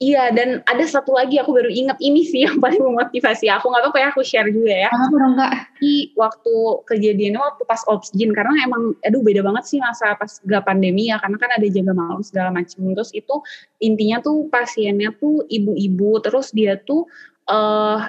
Iya, 0.06 0.30
dan 0.38 0.62
ada 0.70 0.86
satu 0.86 1.18
lagi 1.18 1.42
aku 1.42 1.50
baru 1.58 1.72
ingat 1.74 1.98
ini 1.98 2.22
sih 2.22 2.46
yang 2.46 2.62
paling 2.62 2.78
memotivasi 2.78 3.50
aku. 3.50 3.74
Nggak 3.74 3.90
apa-apa 3.90 4.00
ya, 4.06 4.08
aku 4.14 4.22
share 4.22 4.50
juga 4.54 4.74
ya. 4.86 4.90
Apa 4.94 5.18
dong, 5.18 5.34
Kak? 5.34 5.54
Di 5.82 6.14
waktu 6.14 6.56
kejadiannya 6.86 7.42
waktu 7.42 7.64
pas 7.66 7.82
oksigen, 7.90 8.30
karena 8.38 8.54
emang, 8.70 8.94
aduh 9.02 9.26
beda 9.26 9.42
banget 9.42 9.66
sih 9.66 9.80
masa 9.82 10.14
pas 10.14 10.30
gak 10.46 10.62
pandemi 10.62 11.10
ya, 11.10 11.18
karena 11.18 11.38
kan 11.42 11.50
ada 11.58 11.66
jaga 11.66 11.94
malam 11.98 12.22
segala 12.22 12.54
macam. 12.54 12.86
Terus 12.94 13.12
itu 13.18 13.36
intinya 13.82 14.22
tuh 14.22 14.46
pasiennya 14.54 15.10
tuh 15.18 15.42
ibu-ibu, 15.50 16.22
terus 16.22 16.54
dia 16.54 16.78
tuh 16.86 17.10
uh, 17.50 18.06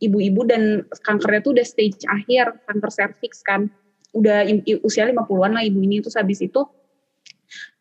ibu-ibu 0.00 0.40
dan 0.48 0.88
kankernya 1.04 1.40
tuh 1.44 1.52
udah 1.52 1.66
stage 1.68 2.00
akhir, 2.08 2.64
kanker 2.64 2.88
serviks 2.88 3.44
kan. 3.44 3.68
Udah 4.16 4.48
usia 4.88 5.04
50-an 5.04 5.52
lah 5.52 5.62
ibu 5.68 5.84
ini, 5.84 6.00
terus 6.00 6.16
habis 6.16 6.40
itu 6.40 6.64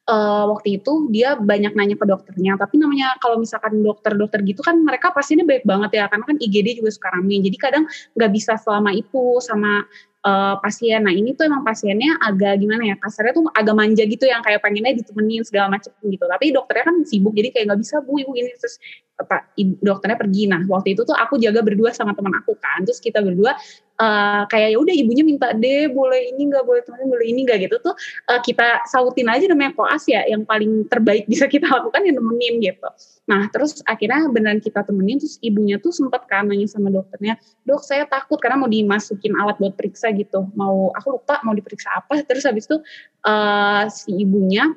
uh, 0.10 0.44
waktu 0.50 0.82
itu 0.82 1.08
dia 1.14 1.38
banyak 1.38 1.78
nanya 1.78 1.96
ke 1.96 2.06
dokternya 2.10 2.58
tapi 2.58 2.82
namanya 2.82 3.14
kalau 3.22 3.38
misalkan 3.38 3.86
dokter-dokter 3.86 4.42
gitu 4.42 4.66
kan 4.66 4.82
mereka 4.82 5.14
pastinya 5.14 5.46
baik 5.46 5.64
banget 5.64 6.02
ya 6.02 6.06
karena 6.10 6.26
kan 6.26 6.38
IGD 6.42 6.82
juga 6.82 6.90
suka 6.90 7.14
rame 7.14 7.38
jadi 7.46 7.58
kadang 7.62 7.84
nggak 8.18 8.32
bisa 8.34 8.58
selama 8.58 8.90
itu 8.98 9.38
sama 9.46 9.86
uh, 10.26 10.56
pasien. 10.60 11.04
Nah 11.04 11.14
ini 11.14 11.36
tuh 11.36 11.48
emang 11.48 11.64
pasiennya 11.64 12.20
agak 12.20 12.60
gimana 12.60 12.84
ya 12.92 12.96
kasarnya 13.00 13.34
tuh 13.36 13.46
agak 13.54 13.76
manja 13.76 14.04
gitu 14.04 14.26
yang 14.28 14.44
kayak 14.44 14.60
pengennya 14.64 14.96
ditemenin 14.98 15.44
segala 15.48 15.72
macam 15.72 15.92
gitu. 16.04 16.26
Tapi 16.26 16.46
dokternya 16.52 16.86
kan 16.88 16.96
sibuk 17.08 17.34
jadi 17.36 17.50
kayak 17.54 17.66
nggak 17.72 17.82
bisa 17.84 17.96
bu 18.04 18.20
ibu 18.20 18.32
ini 18.36 18.52
terus 18.56 18.76
apa 19.20 19.52
dokternya 19.84 20.18
pergi. 20.20 20.44
Nah 20.52 20.62
waktu 20.68 20.96
itu 20.96 21.02
tuh 21.08 21.16
aku 21.16 21.40
jaga 21.40 21.64
berdua 21.64 21.96
sama 21.96 22.16
teman 22.16 22.36
aku 22.36 22.56
kan. 22.60 22.84
Terus 22.84 23.00
kita 23.00 23.24
berdua 23.24 23.56
uh, 24.00 24.44
kayak 24.48 24.74
ya 24.74 24.78
udah 24.80 24.96
ibunya 24.96 25.24
minta 25.28 25.52
deh 25.52 25.92
boleh 25.92 26.32
ini 26.34 26.50
nggak 26.50 26.64
boleh 26.64 26.82
temenin 26.88 27.08
boleh 27.12 27.26
ini 27.28 27.40
nggak 27.46 27.60
gitu 27.68 27.76
tuh 27.84 27.94
uh, 28.32 28.40
kita 28.42 28.82
sautin 28.88 29.28
aja 29.28 29.46
namanya 29.52 29.76
koas 29.76 30.08
ya 30.08 30.24
yang 30.26 30.48
paling 30.48 30.88
terbaik 30.88 31.28
bisa 31.28 31.46
kita 31.46 31.68
lakukan 31.76 32.02
ya 32.08 32.16
nemenin 32.16 32.64
gitu. 32.64 32.90
Nah 33.28 33.52
terus 33.52 33.84
akhirnya 33.86 34.32
beneran 34.32 34.64
kita 34.64 34.82
temenin 34.88 35.20
terus 35.20 35.38
ibunya 35.44 35.78
tuh 35.78 35.92
sempat 35.94 36.26
kan 36.26 36.48
nanya 36.48 36.66
sama 36.66 36.90
dokternya 36.90 37.38
dok 37.68 37.84
saya 37.84 38.08
takut 38.08 38.40
karena 38.40 38.58
mau 38.58 38.72
dimasukin 38.72 39.36
alat 39.36 39.60
buat 39.60 39.76
periksa 39.76 40.10
gitu. 40.16 40.48
Mau 40.56 40.90
aku 40.96 41.20
lupa 41.20 41.44
mau 41.44 41.54
diperiksa 41.54 42.00
apa. 42.00 42.24
Terus 42.24 42.48
habis 42.48 42.66
itu 42.66 42.80
uh, 43.28 43.84
si 43.92 44.16
ibunya 44.16 44.72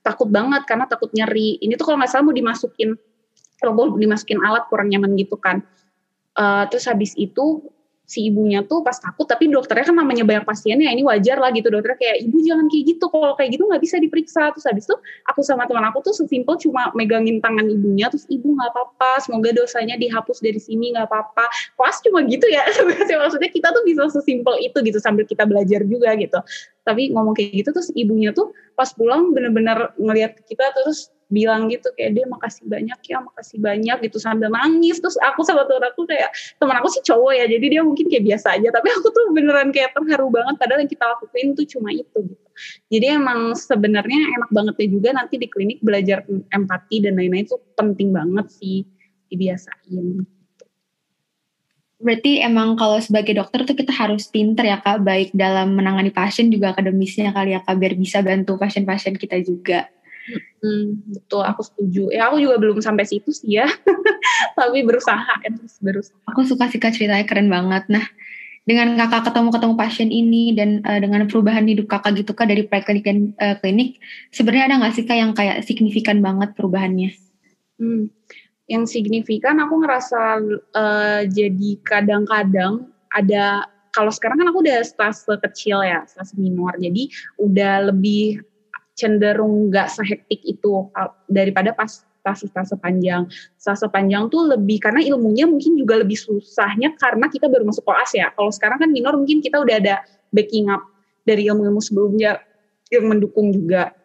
takut 0.00 0.30
banget 0.30 0.64
karena 0.64 0.86
takut 0.86 1.10
nyeri. 1.12 1.58
Ini 1.60 1.76
tuh 1.76 1.92
kalau 1.92 2.00
nggak 2.00 2.10
salah 2.14 2.24
mau 2.30 2.36
dimasukin 2.36 2.94
mau 3.58 3.90
dimasukin 3.98 4.38
alat 4.38 4.70
kurang 4.70 4.88
nyaman 4.88 5.18
gitu 5.18 5.34
kan. 5.34 5.66
Uh, 6.38 6.62
terus 6.70 6.86
habis 6.86 7.18
itu 7.18 7.66
si 8.08 8.32
ibunya 8.32 8.64
tuh 8.64 8.80
pas 8.80 8.96
takut 8.96 9.28
tapi 9.28 9.52
dokternya 9.52 9.92
kan 9.92 9.96
namanya 10.00 10.24
banyak 10.24 10.48
pasiennya 10.48 10.88
ini 10.88 11.04
wajar 11.04 11.36
lah 11.36 11.52
gitu 11.52 11.68
dokternya 11.68 12.00
kayak 12.00 12.16
ibu 12.24 12.40
jangan 12.40 12.64
kayak 12.72 12.84
gitu 12.96 13.04
kalau 13.12 13.36
kayak 13.36 13.50
gitu 13.52 13.68
nggak 13.68 13.82
bisa 13.84 13.96
diperiksa. 14.00 14.42
Terus 14.56 14.64
habis 14.64 14.84
itu 14.88 14.96
aku 15.28 15.40
sama 15.44 15.68
teman 15.68 15.84
aku 15.92 16.00
tuh 16.00 16.16
sesimpel 16.16 16.56
cuma 16.56 16.88
megangin 16.96 17.44
tangan 17.44 17.68
ibunya 17.68 18.08
terus 18.08 18.24
ibu 18.32 18.56
nggak 18.56 18.72
apa-apa 18.72 19.20
semoga 19.20 19.52
dosanya 19.52 20.00
dihapus 20.00 20.40
dari 20.40 20.56
sini 20.56 20.96
nggak 20.96 21.04
apa-apa. 21.04 21.44
Pas 21.76 21.96
cuma 22.00 22.24
gitu 22.24 22.48
ya 22.48 22.64
maksudnya 23.20 23.52
kita 23.52 23.68
tuh 23.76 23.84
bisa 23.84 24.08
sesimpel 24.08 24.56
itu 24.64 24.80
gitu 24.80 24.96
sambil 24.96 25.28
kita 25.28 25.44
belajar 25.44 25.84
juga 25.84 26.16
gitu 26.16 26.40
tapi 26.88 27.12
ngomong 27.12 27.36
kayak 27.36 27.52
gitu 27.52 27.70
terus 27.76 27.92
ibunya 27.92 28.32
tuh 28.32 28.56
pas 28.72 28.88
pulang 28.96 29.36
bener-bener 29.36 29.92
ngelihat 30.00 30.40
kita 30.48 30.64
terus 30.72 31.12
bilang 31.28 31.68
gitu 31.68 31.92
kayak 31.94 32.16
dia 32.16 32.24
makasih 32.24 32.64
banyak 32.64 32.98
ya 33.04 33.20
makasih 33.20 33.60
banyak 33.60 33.96
gitu 34.08 34.16
sambil 34.16 34.48
nangis. 34.48 34.96
Terus 34.96 35.20
aku 35.20 35.44
sama 35.44 35.68
temen 35.68 35.84
aku 35.84 36.08
kayak 36.08 36.32
temen 36.56 36.76
aku 36.80 36.88
sih 36.88 37.04
cowok 37.04 37.32
ya 37.36 37.44
jadi 37.44 37.66
dia 37.68 37.82
mungkin 37.84 38.08
kayak 38.08 38.24
biasa 38.24 38.56
aja. 38.56 38.68
Tapi 38.72 38.88
aku 38.96 39.06
tuh 39.12 39.24
beneran 39.36 39.68
kayak 39.70 39.92
terharu 39.92 40.32
banget 40.32 40.56
padahal 40.56 40.80
yang 40.80 40.90
kita 40.90 41.04
lakuin 41.04 41.48
tuh 41.52 41.66
cuma 41.68 41.88
itu 41.92 42.18
gitu. 42.24 42.46
Jadi 42.90 43.06
emang 43.14 43.54
sebenarnya 43.54 44.18
enak 44.40 44.50
banget 44.50 44.74
ya 44.82 44.86
juga 44.90 45.08
nanti 45.14 45.38
di 45.38 45.46
klinik 45.46 45.78
belajar 45.84 46.24
empati 46.50 47.04
dan 47.04 47.20
lain-lain 47.20 47.46
itu 47.46 47.60
penting 47.76 48.10
banget 48.10 48.48
sih 48.50 48.82
dibiasain 49.28 50.24
Berarti 51.98 52.38
emang 52.38 52.78
kalau 52.78 53.02
sebagai 53.02 53.34
dokter 53.34 53.66
tuh 53.66 53.74
kita 53.74 53.90
harus 53.90 54.30
pinter 54.30 54.62
ya 54.62 54.78
kak, 54.78 55.02
baik 55.02 55.34
dalam 55.34 55.74
menangani 55.74 56.14
pasien 56.14 56.46
juga 56.46 56.70
akademisnya 56.70 57.34
kali 57.34 57.58
ya 57.58 57.60
kak, 57.66 57.74
biar 57.74 57.98
bisa 57.98 58.22
bantu 58.22 58.54
pasien-pasien 58.54 59.18
kita 59.18 59.42
juga. 59.42 59.90
Hmm, 60.62 61.02
betul, 61.10 61.42
aku 61.42 61.62
setuju. 61.66 62.14
Ya 62.14 62.30
aku 62.30 62.38
juga 62.38 62.60
belum 62.62 62.78
sampai 62.78 63.02
situ 63.02 63.34
sih 63.34 63.58
ya, 63.58 63.66
tapi 64.58 64.86
berusaha 64.86 65.26
kan 65.26 65.52
berusaha. 65.82 66.18
Aku 66.30 66.46
suka 66.46 66.70
sih 66.70 66.78
kak 66.78 66.94
ceritanya 66.94 67.26
keren 67.26 67.50
banget. 67.50 67.90
Nah, 67.90 68.04
dengan 68.68 68.94
kakak 69.00 69.32
ketemu-ketemu 69.32 69.74
pasien 69.74 70.10
ini 70.12 70.52
dan 70.52 70.84
uh, 70.84 71.00
dengan 71.00 71.24
perubahan 71.24 71.64
hidup 71.64 71.88
kakak 71.88 72.20
gitu 72.20 72.36
kak 72.36 72.52
dari 72.52 72.62
preklinik 72.68 73.04
dan 73.06 73.18
uh, 73.40 73.56
klinik, 73.58 73.98
sebenarnya 74.30 74.64
ada 74.68 74.74
nggak 74.84 74.94
sih 74.94 75.04
kak 75.08 75.18
yang 75.18 75.32
kayak 75.32 75.64
signifikan 75.64 76.20
banget 76.20 76.52
perubahannya? 76.52 77.16
Hmm, 77.80 78.12
yang 78.68 78.84
signifikan 78.84 79.58
aku 79.64 79.80
ngerasa 79.80 80.44
uh, 80.76 81.22
jadi 81.24 81.70
kadang-kadang 81.82 82.92
ada 83.16 83.64
kalau 83.96 84.12
sekarang 84.12 84.44
kan 84.44 84.48
aku 84.52 84.60
udah 84.62 84.84
stase 84.84 85.32
kecil 85.48 85.80
ya, 85.82 86.04
stase 86.04 86.36
minor, 86.36 86.76
jadi 86.76 87.08
udah 87.40 87.90
lebih 87.90 88.44
cenderung 88.94 89.72
nggak 89.72 89.88
sehektik 89.90 90.44
itu 90.44 90.86
daripada 91.26 91.72
pas 91.72 92.04
fase-fase 92.22 92.76
panjang. 92.76 93.24
Fase 93.56 93.88
panjang 93.88 94.28
tuh 94.28 94.52
lebih 94.52 94.82
karena 94.82 95.00
ilmunya 95.00 95.48
mungkin 95.48 95.80
juga 95.80 95.98
lebih 95.98 96.18
susahnya 96.18 96.92
karena 97.00 97.30
kita 97.32 97.48
baru 97.48 97.64
masuk 97.64 97.86
kelas 97.88 98.12
ya. 98.12 98.28
Kalau 98.36 98.52
sekarang 98.52 98.78
kan 98.84 98.90
minor 98.92 99.16
mungkin 99.16 99.40
kita 99.40 99.62
udah 99.62 99.80
ada 99.80 100.04
backing 100.34 100.68
up 100.68 100.84
dari 101.24 101.48
ilmu-ilmu 101.48 101.80
sebelumnya 101.80 102.42
yang 102.92 103.08
mendukung 103.08 103.54
juga. 103.54 103.96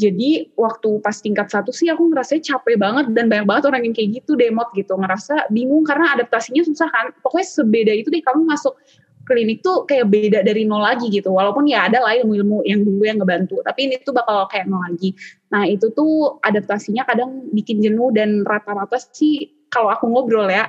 Jadi 0.00 0.48
waktu 0.56 0.88
pas 1.04 1.12
tingkat 1.20 1.52
satu 1.52 1.68
sih 1.76 1.92
aku 1.92 2.08
ngerasa 2.08 2.40
capek 2.40 2.80
banget 2.80 3.12
dan 3.12 3.28
banyak 3.28 3.44
banget 3.44 3.64
orang 3.68 3.84
yang 3.84 3.92
kayak 3.92 4.24
gitu 4.24 4.32
demot 4.32 4.72
gitu 4.72 4.96
ngerasa 4.96 5.52
bingung 5.52 5.84
karena 5.84 6.16
adaptasinya 6.16 6.64
susah 6.64 6.88
kan. 6.88 7.12
Pokoknya 7.20 7.46
sebeda 7.52 7.92
itu 7.92 8.08
deh 8.08 8.24
kamu 8.24 8.48
masuk 8.48 8.80
klinik 9.28 9.60
tuh 9.60 9.84
kayak 9.84 10.08
beda 10.08 10.40
dari 10.40 10.64
nol 10.64 10.80
lagi 10.80 11.12
gitu. 11.12 11.36
Walaupun 11.36 11.68
ya 11.68 11.84
ada 11.86 12.00
lah 12.00 12.16
ilmu-ilmu 12.16 12.64
yang 12.64 12.80
dulu 12.80 13.02
yang 13.04 13.20
ngebantu, 13.20 13.60
tapi 13.60 13.92
ini 13.92 14.00
tuh 14.00 14.16
bakal 14.16 14.48
kayak 14.48 14.64
nol 14.66 14.80
lagi. 14.80 15.12
Nah 15.52 15.68
itu 15.68 15.92
tuh 15.92 16.40
adaptasinya 16.40 17.04
kadang 17.04 17.52
bikin 17.52 17.84
jenuh 17.84 18.08
dan 18.10 18.42
rata-rata 18.48 18.96
sih 19.12 19.52
kalau 19.68 19.92
aku 19.92 20.08
ngobrol 20.10 20.50
ya, 20.50 20.66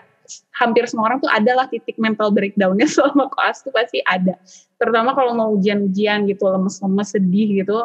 hampir 0.56 0.86
semua 0.86 1.10
orang 1.10 1.20
tuh 1.20 1.32
ada 1.32 1.52
lah 1.58 1.66
titik 1.68 1.98
mental 1.98 2.30
breakdownnya 2.30 2.86
selama 2.94 3.32
kelas 3.34 3.66
tuh 3.66 3.74
pasti 3.74 4.00
ada. 4.06 4.38
Terutama 4.78 5.18
kalau 5.18 5.34
mau 5.34 5.50
ujian-ujian 5.58 6.30
gitu, 6.30 6.46
lemes-lemes, 6.46 7.08
sedih 7.10 7.66
gitu, 7.66 7.78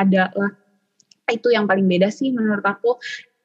ada 0.00 0.32
lah. 0.32 0.61
Itu 1.30 1.52
yang 1.52 1.70
paling 1.70 1.86
beda 1.86 2.08
sih 2.10 2.32
menurut 2.34 2.64
aku. 2.64 2.98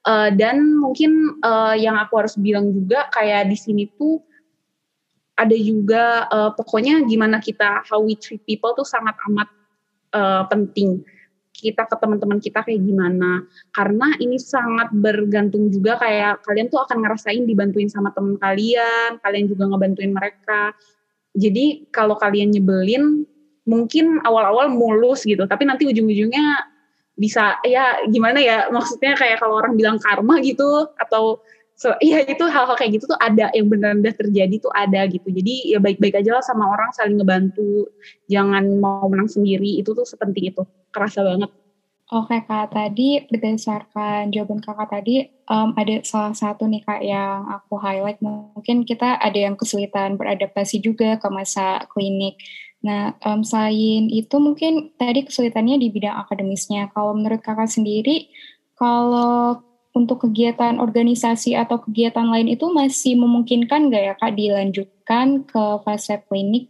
Uh, 0.08 0.32
dan 0.32 0.64
mungkin 0.80 1.36
uh, 1.44 1.76
yang 1.76 2.00
aku 2.00 2.24
harus 2.24 2.40
bilang 2.40 2.72
juga 2.72 3.12
kayak 3.12 3.52
di 3.52 3.60
sini 3.60 3.92
tuh 3.92 4.24
ada 5.36 5.52
juga 5.54 6.26
uh, 6.32 6.52
pokoknya 6.56 7.04
gimana 7.04 7.44
kita 7.44 7.84
how 7.84 8.00
we 8.00 8.16
treat 8.16 8.40
people 8.48 8.72
tuh 8.72 8.88
sangat 8.88 9.14
amat 9.28 9.52
uh, 10.16 10.48
penting. 10.48 11.04
Kita 11.52 11.90
ke 11.90 11.96
teman-teman 11.98 12.40
kita 12.40 12.64
kayak 12.64 12.82
gimana. 12.86 13.44
Karena 13.74 14.14
ini 14.22 14.40
sangat 14.40 14.94
bergantung 14.96 15.68
juga 15.74 16.00
kayak 16.00 16.46
kalian 16.46 16.72
tuh 16.72 16.86
akan 16.86 16.98
ngerasain 17.04 17.44
dibantuin 17.44 17.90
sama 17.92 18.14
teman 18.16 18.40
kalian 18.40 19.20
kalian 19.20 19.46
juga 19.52 19.68
ngebantuin 19.70 20.14
mereka. 20.16 20.72
Jadi 21.38 21.90
kalau 21.92 22.16
kalian 22.18 22.56
nyebelin 22.56 23.28
mungkin 23.68 24.24
awal-awal 24.24 24.72
mulus 24.72 25.28
gitu 25.28 25.44
tapi 25.44 25.68
nanti 25.68 25.84
ujung-ujungnya 25.84 26.77
bisa 27.18 27.58
ya 27.66 28.06
gimana 28.06 28.38
ya 28.38 28.70
maksudnya 28.70 29.18
kayak 29.18 29.42
kalau 29.42 29.58
orang 29.58 29.74
bilang 29.74 29.98
karma 29.98 30.38
gitu 30.46 30.86
atau 31.02 31.42
so, 31.78 31.94
iya 32.02 32.26
itu 32.26 32.42
hal-hal 32.46 32.78
kayak 32.78 32.98
gitu 32.98 33.10
tuh 33.10 33.20
ada 33.22 33.50
yang 33.54 33.70
benar 33.70 33.98
benar 33.98 34.18
terjadi 34.18 34.56
tuh 34.62 34.74
ada 34.74 35.06
gitu. 35.10 35.30
Jadi 35.30 35.74
ya 35.74 35.82
baik-baik 35.82 36.22
aja 36.22 36.42
lah 36.42 36.44
sama 36.46 36.70
orang 36.70 36.90
saling 36.98 37.22
ngebantu 37.22 37.90
jangan 38.30 38.66
mau 38.82 39.06
menang 39.10 39.30
sendiri 39.30 39.82
itu 39.82 39.94
tuh 39.94 40.06
sepenting 40.06 40.54
itu 40.54 40.62
kerasa 40.90 41.22
banget. 41.22 41.50
Oke 42.08 42.40
kak, 42.48 42.72
tadi 42.72 43.20
berdasarkan 43.28 44.32
jawaban 44.32 44.64
kakak 44.64 44.88
tadi 44.96 45.28
um, 45.52 45.76
ada 45.76 46.00
salah 46.08 46.32
satu 46.32 46.64
nih 46.64 46.80
kak 46.80 47.04
yang 47.04 47.44
aku 47.52 47.76
highlight. 47.76 48.24
Mungkin 48.24 48.88
kita 48.88 49.20
ada 49.20 49.36
yang 49.36 49.60
kesulitan 49.60 50.16
beradaptasi 50.16 50.80
juga 50.80 51.20
ke 51.20 51.28
masa 51.28 51.84
klinik. 51.92 52.40
Nah 52.86 53.18
um, 53.26 53.42
selain 53.42 54.10
itu 54.12 54.36
mungkin 54.38 54.94
tadi 54.98 55.26
kesulitannya 55.26 55.82
di 55.82 55.88
bidang 55.90 56.28
akademisnya. 56.28 56.94
Kalau 56.94 57.18
menurut 57.18 57.42
kakak 57.42 57.72
sendiri, 57.72 58.30
kalau 58.78 59.62
untuk 59.98 60.30
kegiatan 60.30 60.78
organisasi 60.78 61.58
atau 61.58 61.82
kegiatan 61.82 62.30
lain 62.30 62.54
itu 62.54 62.70
masih 62.70 63.18
memungkinkan 63.18 63.90
nggak 63.90 64.04
ya 64.04 64.14
kak 64.14 64.34
dilanjutkan 64.38 65.48
ke 65.48 65.64
fase 65.82 66.22
klinik? 66.30 66.70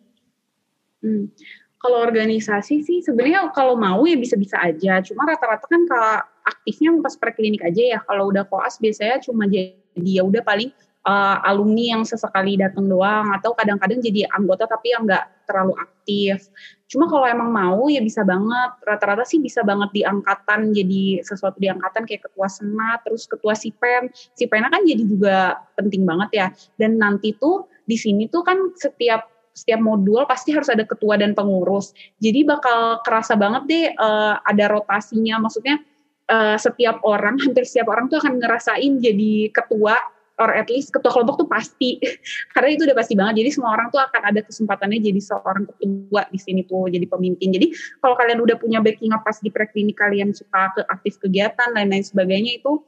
Hmm 1.04 1.32
kalau 1.78 2.04
organisasi 2.04 2.82
sih 2.82 3.00
sebenarnya 3.06 3.54
kalau 3.54 3.78
mau 3.78 4.02
ya 4.04 4.18
bisa-bisa 4.18 4.58
aja. 4.58 5.00
Cuma 5.06 5.30
rata-rata 5.30 5.66
kan 5.70 5.86
kalau 5.86 6.14
aktifnya 6.44 6.90
pas 7.00 7.16
preklinik 7.16 7.62
aja 7.62 7.82
ya. 7.96 8.00
Kalau 8.02 8.34
udah 8.34 8.44
koas 8.50 8.82
biasanya 8.82 9.22
cuma 9.22 9.46
jadi 9.46 9.78
ya 10.02 10.26
udah 10.26 10.42
paling 10.42 10.74
uh, 11.08 11.38
alumni 11.48 11.96
yang 11.96 12.04
sesekali 12.04 12.60
datang 12.60 12.92
doang 12.92 13.32
atau 13.32 13.56
kadang-kadang 13.56 14.04
jadi 14.04 14.28
anggota 14.36 14.68
tapi 14.68 14.92
yang 14.92 15.08
nggak 15.08 15.48
terlalu 15.48 15.74
aktif. 15.80 16.52
Cuma 16.92 17.08
kalau 17.08 17.24
emang 17.24 17.50
mau 17.52 17.88
ya 17.88 18.04
bisa 18.04 18.28
banget. 18.28 18.76
Rata-rata 18.84 19.24
sih 19.24 19.40
bisa 19.40 19.64
banget 19.64 19.90
di 19.96 20.02
angkatan 20.04 20.76
jadi 20.76 21.24
sesuatu 21.24 21.56
di 21.58 21.72
angkatan 21.72 22.04
kayak 22.04 22.28
ketua 22.28 22.52
senat, 22.52 23.00
terus 23.08 23.24
ketua 23.26 23.56
sipen. 23.56 24.12
Sipennya 24.36 24.68
kan 24.68 24.84
jadi 24.84 25.04
juga 25.08 25.64
penting 25.80 26.04
banget 26.04 26.30
ya. 26.36 26.48
Dan 26.76 27.00
nanti 27.00 27.32
tuh 27.40 27.72
di 27.88 27.96
sini 27.96 28.28
tuh 28.28 28.44
kan 28.44 28.76
setiap 28.76 29.32
setiap 29.56 29.82
modul 29.82 30.22
pasti 30.30 30.54
harus 30.54 30.70
ada 30.70 30.86
ketua 30.86 31.18
dan 31.18 31.34
pengurus. 31.34 31.96
Jadi 32.22 32.46
bakal 32.46 33.02
kerasa 33.02 33.34
banget 33.34 33.64
deh 33.66 33.86
uh, 33.96 34.38
ada 34.44 34.70
rotasinya. 34.70 35.42
Maksudnya 35.42 35.82
uh, 36.30 36.60
setiap 36.60 37.02
orang, 37.08 37.40
hampir 37.44 37.64
setiap 37.64 37.90
orang 37.90 38.12
tuh 38.12 38.20
akan 38.20 38.38
ngerasain 38.38 39.00
jadi 39.00 39.50
ketua 39.50 39.98
or 40.38 40.54
at 40.54 40.70
least 40.70 40.94
ketua 40.94 41.10
kelompok 41.10 41.46
tuh 41.46 41.50
pasti. 41.50 41.98
Karena 42.54 42.70
itu 42.74 42.86
udah 42.86 42.98
pasti 42.98 43.14
banget. 43.18 43.46
Jadi 43.46 43.50
semua 43.58 43.74
orang 43.74 43.90
tuh 43.90 44.02
akan 44.02 44.22
ada 44.34 44.40
kesempatannya 44.46 45.00
jadi 45.02 45.22
seorang 45.22 45.66
ketua 45.66 46.22
di 46.30 46.40
sini 46.40 46.62
tuh 46.66 46.90
jadi 46.90 47.06
pemimpin. 47.10 47.50
Jadi 47.54 47.74
kalau 48.02 48.16
kalian 48.16 48.40
udah 48.46 48.56
punya 48.62 48.80
backing 48.80 49.14
up 49.14 49.26
pas 49.26 49.38
di 49.42 49.50
preklinik 49.50 49.98
kalian 49.98 50.32
suka 50.32 50.74
ke 50.78 50.82
aktif 50.88 51.18
kegiatan 51.18 51.74
lain-lain 51.74 52.06
sebagainya 52.06 52.62
itu 52.62 52.82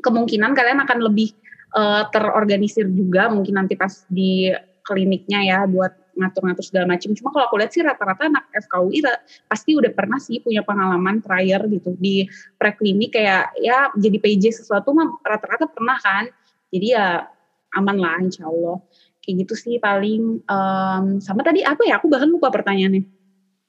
kemungkinan 0.00 0.56
kalian 0.56 0.80
akan 0.82 0.98
lebih 1.04 1.36
uh, 1.76 2.08
terorganisir 2.08 2.88
juga 2.88 3.28
mungkin 3.28 3.60
nanti 3.60 3.76
pas 3.76 4.08
di 4.08 4.48
kliniknya 4.82 5.40
ya 5.46 5.58
buat 5.68 5.92
ngatur-ngatur 6.12 6.64
segala 6.64 6.96
macam. 6.96 7.16
Cuma 7.16 7.32
kalau 7.32 7.44
aku 7.48 7.56
lihat 7.60 7.72
sih 7.72 7.80
rata-rata 7.80 8.28
anak 8.28 8.44
FKUI 8.52 9.00
pasti 9.48 9.70
udah 9.72 9.92
pernah 9.96 10.20
sih 10.20 10.44
punya 10.44 10.60
pengalaman 10.60 11.24
prior 11.24 11.64
gitu 11.68 11.96
di 11.96 12.28
preklinik 12.60 13.16
kayak 13.16 13.56
ya 13.60 13.88
jadi 13.96 14.16
PJ 14.20 14.64
sesuatu 14.64 14.92
mah 14.92 15.08
rata-rata 15.24 15.68
pernah 15.72 15.96
kan. 16.00 16.28
Jadi 16.72 16.86
ya 16.96 17.28
aman 17.76 17.96
lah 18.00 18.16
insya 18.24 18.48
Allah. 18.48 18.80
Kayak 19.22 19.46
gitu 19.46 19.54
sih 19.54 19.74
paling 19.78 20.42
um, 20.48 21.04
sama 21.22 21.46
tadi 21.46 21.62
apa 21.62 21.84
ya 21.86 22.00
aku 22.00 22.08
bahkan 22.08 22.32
lupa 22.32 22.48
pertanyaannya. 22.50 23.04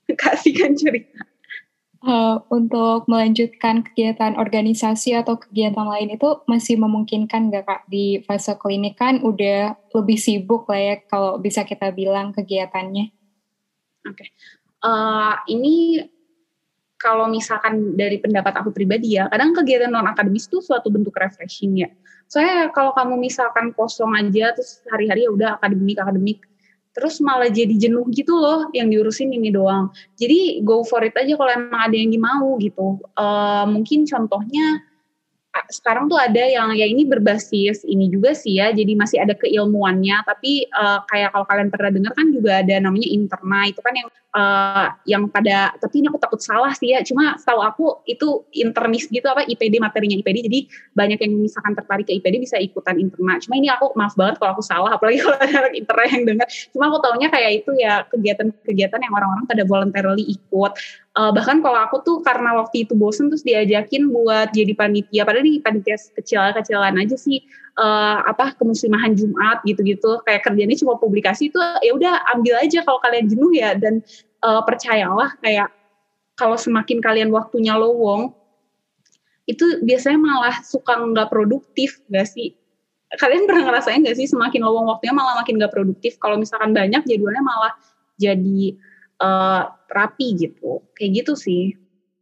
Kasih 0.22 0.56
kan 0.56 0.74
cerita 0.74 1.28
uh, 2.04 2.38
untuk 2.52 3.08
melanjutkan 3.08 3.82
kegiatan 3.82 4.36
organisasi 4.36 5.16
atau 5.16 5.40
kegiatan 5.40 5.88
lain 5.88 6.14
itu 6.14 6.44
masih 6.46 6.76
memungkinkan 6.78 7.50
nggak 7.50 7.66
kak 7.66 7.82
di 7.88 8.22
fase 8.28 8.54
klinik 8.60 9.00
kan 9.00 9.24
udah 9.24 9.76
lebih 9.96 10.20
sibuk 10.20 10.68
lah 10.68 10.80
ya 10.80 10.96
kalau 11.08 11.40
bisa 11.40 11.64
kita 11.64 11.90
bilang 11.96 12.36
kegiatannya. 12.36 13.12
Oke, 14.04 14.20
okay. 14.20 14.30
uh, 14.84 14.92
eh, 14.92 15.36
ini 15.56 15.76
kalau 17.04 17.28
misalkan 17.28 18.00
dari 18.00 18.16
pendapat 18.24 18.56
aku 18.64 18.72
pribadi 18.72 19.20
ya, 19.20 19.28
kadang 19.28 19.52
kegiatan 19.52 19.92
non 19.92 20.08
akademis 20.08 20.48
itu 20.48 20.64
suatu 20.64 20.88
bentuk 20.88 21.12
refreshing 21.20 21.84
ya. 21.84 21.92
Soalnya 22.32 22.72
kalau 22.72 22.96
kamu 22.96 23.20
misalkan 23.20 23.76
kosong 23.76 24.16
aja 24.16 24.56
terus 24.56 24.80
hari-hari 24.88 25.28
ya 25.28 25.32
udah 25.36 25.50
akademik 25.60 26.00
akademik 26.00 26.40
terus 26.94 27.18
malah 27.26 27.50
jadi 27.50 27.74
jenuh 27.74 28.06
gitu 28.14 28.38
loh 28.38 28.70
yang 28.72 28.88
diurusin 28.88 29.34
ini 29.34 29.50
doang. 29.50 29.90
Jadi 30.16 30.62
go 30.64 30.86
for 30.86 31.02
it 31.04 31.18
aja 31.18 31.34
kalau 31.36 31.52
emang 31.52 31.82
ada 31.90 31.98
yang 31.98 32.14
dimau 32.14 32.56
gitu. 32.62 33.02
Uh, 33.18 33.66
mungkin 33.66 34.06
contohnya 34.06 34.80
sekarang 35.70 36.10
tuh 36.10 36.18
ada 36.18 36.42
yang 36.42 36.74
ya 36.74 36.90
ini 36.90 37.06
berbasis 37.06 37.86
ini 37.86 38.10
juga 38.10 38.34
sih 38.34 38.58
ya 38.58 38.74
jadi 38.74 38.98
masih 38.98 39.22
ada 39.22 39.38
keilmuannya 39.38 40.26
tapi 40.26 40.66
uh, 40.74 41.06
kayak 41.06 41.30
kalau 41.30 41.46
kalian 41.46 41.70
pernah 41.70 41.94
dengar 41.94 42.14
kan 42.18 42.28
juga 42.34 42.66
ada 42.66 42.76
namanya 42.82 43.06
interna 43.06 43.70
itu 43.70 43.78
kan 43.86 43.94
yang 43.94 44.10
uh, 44.34 44.88
yang 45.06 45.30
pada 45.30 45.72
tapi 45.78 46.02
ini 46.02 46.10
aku 46.10 46.20
takut 46.20 46.42
salah 46.42 46.74
sih 46.76 46.92
ya. 46.92 47.06
Cuma 47.06 47.38
tahu 47.40 47.62
aku 47.62 47.86
itu 48.10 48.44
internis 48.54 49.08
gitu 49.08 49.24
apa 49.30 49.46
IPD 49.46 49.80
materinya 49.80 50.18
IPD 50.20 50.38
jadi 50.50 50.60
banyak 50.98 51.20
yang 51.22 51.34
misalkan 51.40 51.74
tertarik 51.78 52.06
ke 52.10 52.14
IPD 52.18 52.44
bisa 52.44 52.58
ikutan 52.60 52.98
interna. 53.00 53.40
Cuma 53.40 53.56
ini 53.58 53.70
aku 53.70 53.94
maaf 53.94 54.18
banget 54.18 54.42
kalau 54.42 54.58
aku 54.58 54.64
salah 54.66 54.92
apalagi 54.98 55.22
kalau 55.24 55.38
ada 55.38 55.56
anak 55.66 55.74
interna 55.78 56.06
yang 56.10 56.24
dengar 56.28 56.48
cuma 56.74 56.84
aku 56.90 56.98
taunya 57.06 57.28
kayak 57.30 57.52
itu 57.64 57.72
ya 57.78 58.04
kegiatan-kegiatan 58.10 59.00
yang 59.00 59.14
orang-orang 59.14 59.46
pada 59.46 59.64
voluntarily 59.64 60.26
ikut. 60.28 60.74
Uh, 61.14 61.30
bahkan 61.30 61.62
kalau 61.62 61.78
aku 61.78 62.02
tuh 62.02 62.18
karena 62.26 62.58
waktu 62.58 62.90
itu 62.90 62.98
bosen 62.98 63.30
terus 63.30 63.46
diajakin 63.46 64.10
buat 64.10 64.50
jadi 64.50 64.74
panitia. 64.74 65.22
Padahal 65.30 65.46
di 65.46 65.62
panitia 65.62 65.94
kecil-kecilan 66.18 66.98
aja 66.98 67.14
sih 67.14 67.46
uh, 67.78 68.20
apa 68.26 68.54
kemuslimahan 68.58 69.14
Jumat 69.18 69.62
gitu-gitu 69.66 70.22
kayak 70.26 70.46
kerjanya 70.46 70.76
cuma 70.78 70.98
publikasi 70.98 71.50
itu 71.50 71.60
ya 71.82 71.92
udah 71.94 72.14
ambil 72.36 72.60
aja 72.60 72.82
kalau 72.86 73.00
kalian 73.02 73.30
jenuh 73.30 73.52
ya 73.54 73.78
dan 73.78 74.02
uh, 74.46 74.62
percayalah 74.66 75.36
kayak 75.42 75.70
kalau 76.34 76.58
semakin 76.58 77.00
kalian 77.00 77.30
waktunya 77.30 77.78
lowong 77.78 78.34
itu 79.44 79.84
biasanya 79.84 80.20
malah 80.20 80.56
suka 80.64 80.96
nggak 80.96 81.28
produktif 81.28 82.00
gak 82.08 82.26
sih 82.32 82.56
kalian 83.20 83.46
pernah 83.46 83.70
ngerasain 83.70 84.02
gak 84.02 84.18
sih 84.18 84.26
semakin 84.26 84.64
lowong 84.64 84.90
waktunya 84.90 85.14
malah 85.14 85.38
makin 85.44 85.62
nggak 85.62 85.74
produktif 85.74 86.18
kalau 86.18 86.40
misalkan 86.40 86.74
banyak 86.74 87.04
jadwalnya 87.06 87.44
malah 87.44 87.74
jadi 88.18 88.78
uh, 89.22 89.64
rapi 89.90 90.38
gitu. 90.38 90.82
Kayak 90.98 91.24
gitu 91.24 91.34
sih. 91.38 91.64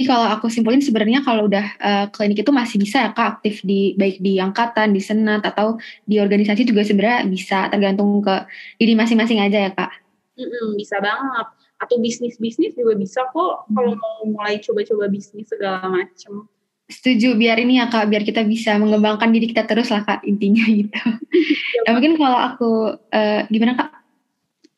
Jadi 0.01 0.09
kalau 0.17 0.33
aku 0.33 0.49
simpulin 0.49 0.81
sebenarnya 0.81 1.21
kalau 1.21 1.45
udah 1.45 1.77
uh, 1.77 2.05
klinik 2.09 2.41
itu 2.41 2.49
masih 2.49 2.81
bisa 2.81 3.05
ya 3.05 3.13
kak 3.13 3.37
aktif 3.37 3.61
di 3.61 3.93
baik 3.93 4.17
di 4.17 4.41
angkatan, 4.41 4.97
di 4.97 4.97
senat 4.97 5.45
atau 5.45 5.77
di 6.09 6.17
organisasi 6.17 6.65
juga 6.65 6.81
sebenarnya 6.81 7.29
bisa 7.29 7.69
tergantung 7.69 8.17
ke 8.17 8.49
diri 8.81 8.97
masing-masing 8.97 9.37
aja 9.37 9.69
ya 9.69 9.69
kak. 9.69 9.93
Mm-mm, 10.41 10.73
bisa 10.73 10.97
banget. 10.97 11.53
Atau 11.77 12.01
bisnis-bisnis 12.01 12.73
juga 12.73 12.97
bisa 12.97 13.29
kok 13.29 13.69
kalau 13.69 13.93
mau 13.93 14.25
mulai 14.25 14.57
coba-coba 14.57 15.05
bisnis 15.05 15.45
segala 15.53 15.85
macam. 15.85 16.49
Setuju, 16.89 17.37
biar 17.37 17.61
ini 17.61 17.77
ya 17.77 17.85
kak, 17.85 18.09
biar 18.09 18.25
kita 18.25 18.41
bisa 18.41 18.81
mengembangkan 18.81 19.29
diri 19.29 19.53
kita 19.53 19.69
terus 19.69 19.93
lah 19.93 20.01
kak 20.01 20.25
intinya 20.25 20.65
gitu. 20.81 20.97
ya, 20.97 21.85
nah, 21.85 21.93
mungkin 21.93 22.17
kalau 22.17 22.39
aku 22.41 22.71
uh, 22.97 23.45
gimana 23.53 23.77
kak? 23.77 23.93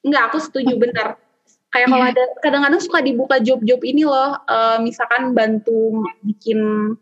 Enggak, 0.04 0.36
aku 0.36 0.44
setuju 0.44 0.76
benar 0.76 1.16
kayak 1.74 1.88
kalau 1.90 2.06
iya. 2.06 2.14
ada 2.14 2.24
kadang-kadang 2.46 2.82
suka 2.82 3.00
dibuka 3.02 3.36
job-job 3.42 3.82
ini 3.82 4.06
loh 4.06 4.38
uh, 4.46 4.78
misalkan 4.80 5.34
bantu 5.34 6.06
bikin 6.22 6.94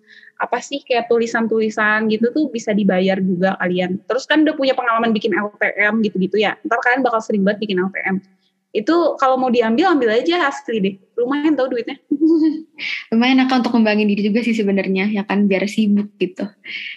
apa 0.41 0.57
sih 0.57 0.81
kayak 0.81 1.05
tulisan-tulisan 1.05 2.09
gitu 2.09 2.33
tuh 2.33 2.49
bisa 2.49 2.73
dibayar 2.73 3.21
juga 3.21 3.53
kalian. 3.61 4.01
Terus 4.09 4.25
kan 4.25 4.41
udah 4.41 4.57
punya 4.57 4.73
pengalaman 4.73 5.13
bikin 5.13 5.37
LTM 5.37 6.01
gitu-gitu 6.01 6.41
ya 6.41 6.57
ntar 6.65 6.81
kalian 6.81 7.05
bakal 7.05 7.21
sering 7.21 7.45
banget 7.45 7.69
bikin 7.69 7.77
LTM 7.77 8.17
itu 8.71 8.95
kalau 9.19 9.35
mau 9.35 9.51
diambil 9.51 9.91
ambil 9.91 10.15
aja 10.15 10.47
asli 10.47 10.79
deh. 10.79 10.95
Lumayan 11.19 11.59
tau 11.59 11.67
duitnya. 11.67 11.99
Lumayan 13.11 13.43
akan 13.43 13.61
untuk 13.61 13.75
kembangin 13.75 14.07
diri 14.07 14.31
juga 14.31 14.39
sih 14.47 14.55
sebenarnya 14.55 15.11
ya 15.11 15.27
kan 15.27 15.45
biar 15.45 15.67
sibuk 15.67 16.15
gitu. 16.15 16.47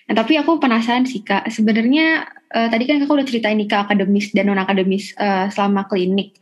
Nah 0.06 0.14
tapi 0.14 0.38
aku 0.38 0.62
penasaran 0.62 1.02
sih 1.02 1.26
kak. 1.26 1.50
Sebenarnya 1.50 2.30
uh, 2.54 2.68
tadi 2.70 2.87
kan 2.87 3.02
kakak 3.02 3.14
udah 3.18 3.26
ceritain 3.26 3.58
nih 3.58 3.66
kak 3.66 3.90
akademis 3.90 4.30
dan 4.30 4.46
non 4.48 4.62
akademis 4.62 5.10
uh, 5.18 5.50
selama 5.50 5.90
klinik 5.90 6.38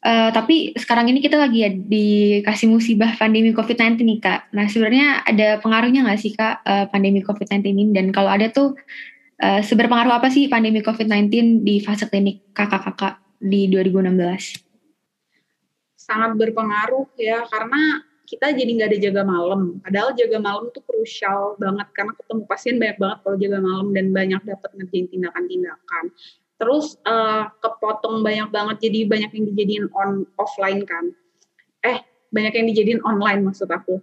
Uh, 0.00 0.32
tapi 0.32 0.72
sekarang 0.80 1.12
ini 1.12 1.20
kita 1.20 1.36
lagi 1.36 1.60
ya 1.60 1.68
dikasih 1.68 2.72
musibah 2.72 3.12
pandemi 3.20 3.52
COVID-19 3.52 4.00
nih 4.00 4.18
Kak. 4.24 4.40
Nah 4.56 4.64
sebenarnya 4.64 5.20
ada 5.28 5.60
pengaruhnya 5.60 6.08
nggak 6.08 6.20
sih 6.20 6.32
Kak 6.32 6.64
uh, 6.64 6.86
pandemi 6.88 7.20
COVID-19 7.20 7.68
ini? 7.68 7.84
Dan 7.92 8.08
kalau 8.08 8.32
ada 8.32 8.48
tuh 8.48 8.80
uh, 9.44 9.60
seberpengaruh 9.60 10.16
apa 10.16 10.32
sih 10.32 10.48
pandemi 10.48 10.80
COVID-19 10.80 11.60
di 11.60 11.84
fase 11.84 12.08
klinik 12.08 12.48
kakak-kakak 12.56 13.20
di 13.44 13.68
2016? 13.68 14.64
Sangat 16.00 16.32
berpengaruh 16.32 17.12
ya 17.20 17.44
karena 17.52 18.00
kita 18.24 18.56
jadi 18.56 18.70
nggak 18.72 18.88
ada 18.96 18.98
jaga 19.04 19.22
malam. 19.28 19.84
Padahal 19.84 20.16
jaga 20.16 20.38
malam 20.40 20.72
tuh 20.72 20.80
krusial 20.80 21.60
banget 21.60 21.92
karena 21.92 22.16
ketemu 22.16 22.42
pasien 22.48 22.80
banyak 22.80 22.96
banget 22.96 23.18
kalau 23.20 23.36
jaga 23.36 23.58
malam 23.60 23.88
dan 23.92 24.06
banyak 24.16 24.40
dapat 24.48 24.70
ngerjain 24.80 25.12
tindakan-tindakan 25.12 26.04
terus 26.60 27.00
uh, 27.08 27.48
kepotong 27.64 28.20
banyak 28.20 28.52
banget 28.52 28.76
jadi 28.84 29.08
banyak 29.08 29.30
yang 29.32 29.44
dijadiin 29.48 29.86
on 29.96 30.28
offline 30.36 30.84
kan 30.84 31.10
eh 31.80 32.04
banyak 32.30 32.52
yang 32.52 32.66
dijadiin 32.68 33.00
online 33.02 33.40
maksud 33.42 33.66
aku 33.72 33.98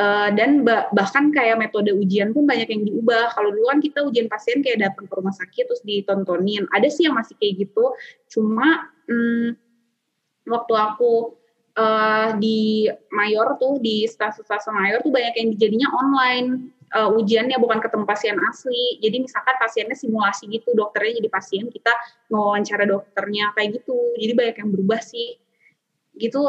Uh, 0.00 0.32
dan 0.32 0.64
bahkan 0.64 1.28
kayak 1.28 1.60
metode 1.60 1.92
ujian 1.92 2.32
pun 2.32 2.48
banyak 2.48 2.64
yang 2.72 2.88
diubah. 2.88 3.36
Kalau 3.36 3.52
dulu 3.52 3.68
kan 3.68 3.84
kita 3.84 4.00
ujian 4.00 4.32
pasien 4.32 4.64
kayak 4.64 4.80
datang 4.80 5.04
ke 5.04 5.12
rumah 5.12 5.34
sakit 5.36 5.68
terus 5.68 5.84
ditontonin. 5.84 6.64
Ada 6.72 6.88
sih 6.88 7.04
yang 7.04 7.20
masih 7.20 7.36
kayak 7.36 7.68
gitu. 7.68 7.84
Cuma 8.32 8.88
hmm, 9.12 9.60
waktu 10.48 10.72
aku 10.72 11.36
uh, 11.76 12.32
di 12.40 12.88
Mayor 13.12 13.60
tuh 13.60 13.76
di 13.84 14.08
stasiun-stasiun 14.08 14.72
Mayor 14.72 14.98
tuh 15.04 15.12
banyak 15.12 15.34
yang 15.36 15.48
jadinya 15.60 15.88
online 15.92 16.72
uh, 16.94 17.10
ujiannya 17.14 17.56
bukan 17.58 17.78
ketemu 17.78 18.04
pasien 18.06 18.36
asli. 18.46 18.98
Jadi 19.02 19.16
misalkan 19.26 19.54
pasiennya 19.58 19.96
simulasi 19.96 20.50
gitu, 20.50 20.74
dokternya 20.74 21.22
jadi 21.22 21.30
pasien, 21.30 21.64
kita 21.70 21.92
wawancara 22.30 22.86
dokternya 22.86 23.54
kayak 23.54 23.82
gitu. 23.82 23.96
Jadi 24.18 24.32
banyak 24.34 24.56
yang 24.60 24.70
berubah 24.70 25.00
sih. 25.02 25.38
Gitu 26.18 26.40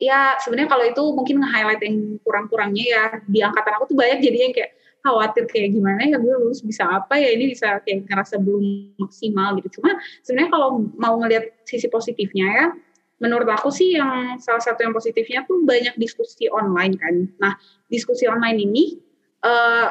ya 0.00 0.40
sebenarnya 0.40 0.68
kalau 0.72 0.84
itu 0.88 1.02
mungkin 1.12 1.44
nge-highlight 1.44 1.82
yang 1.84 1.96
kurang-kurangnya 2.24 2.84
ya 2.88 3.04
di 3.28 3.44
angkatan 3.44 3.76
aku 3.76 3.92
tuh 3.92 3.96
banyak 4.00 4.24
jadi 4.24 4.38
yang 4.48 4.52
kayak 4.56 4.72
khawatir 5.04 5.44
kayak 5.44 5.76
gimana 5.76 6.08
ya 6.08 6.16
gue 6.16 6.34
lulus 6.40 6.64
bisa 6.64 6.88
apa 6.88 7.20
ya 7.20 7.28
ini 7.36 7.52
bisa 7.52 7.84
kayak 7.84 8.08
ngerasa 8.08 8.40
belum 8.40 8.96
maksimal 8.96 9.60
gitu 9.60 9.80
cuma 9.80 10.00
sebenarnya 10.24 10.50
kalau 10.56 10.68
mau 10.96 11.20
ngelihat 11.20 11.52
sisi 11.68 11.88
positifnya 11.92 12.48
ya 12.48 12.66
menurut 13.20 13.48
aku 13.52 13.68
sih 13.68 14.00
yang 14.00 14.40
salah 14.40 14.64
satu 14.64 14.80
yang 14.88 14.96
positifnya 14.96 15.44
tuh 15.44 15.60
banyak 15.68 15.92
diskusi 16.00 16.48
online 16.48 16.96
kan 16.96 17.28
nah 17.36 17.52
diskusi 17.92 18.24
online 18.24 18.56
ini 18.64 18.84
eh, 19.44 19.88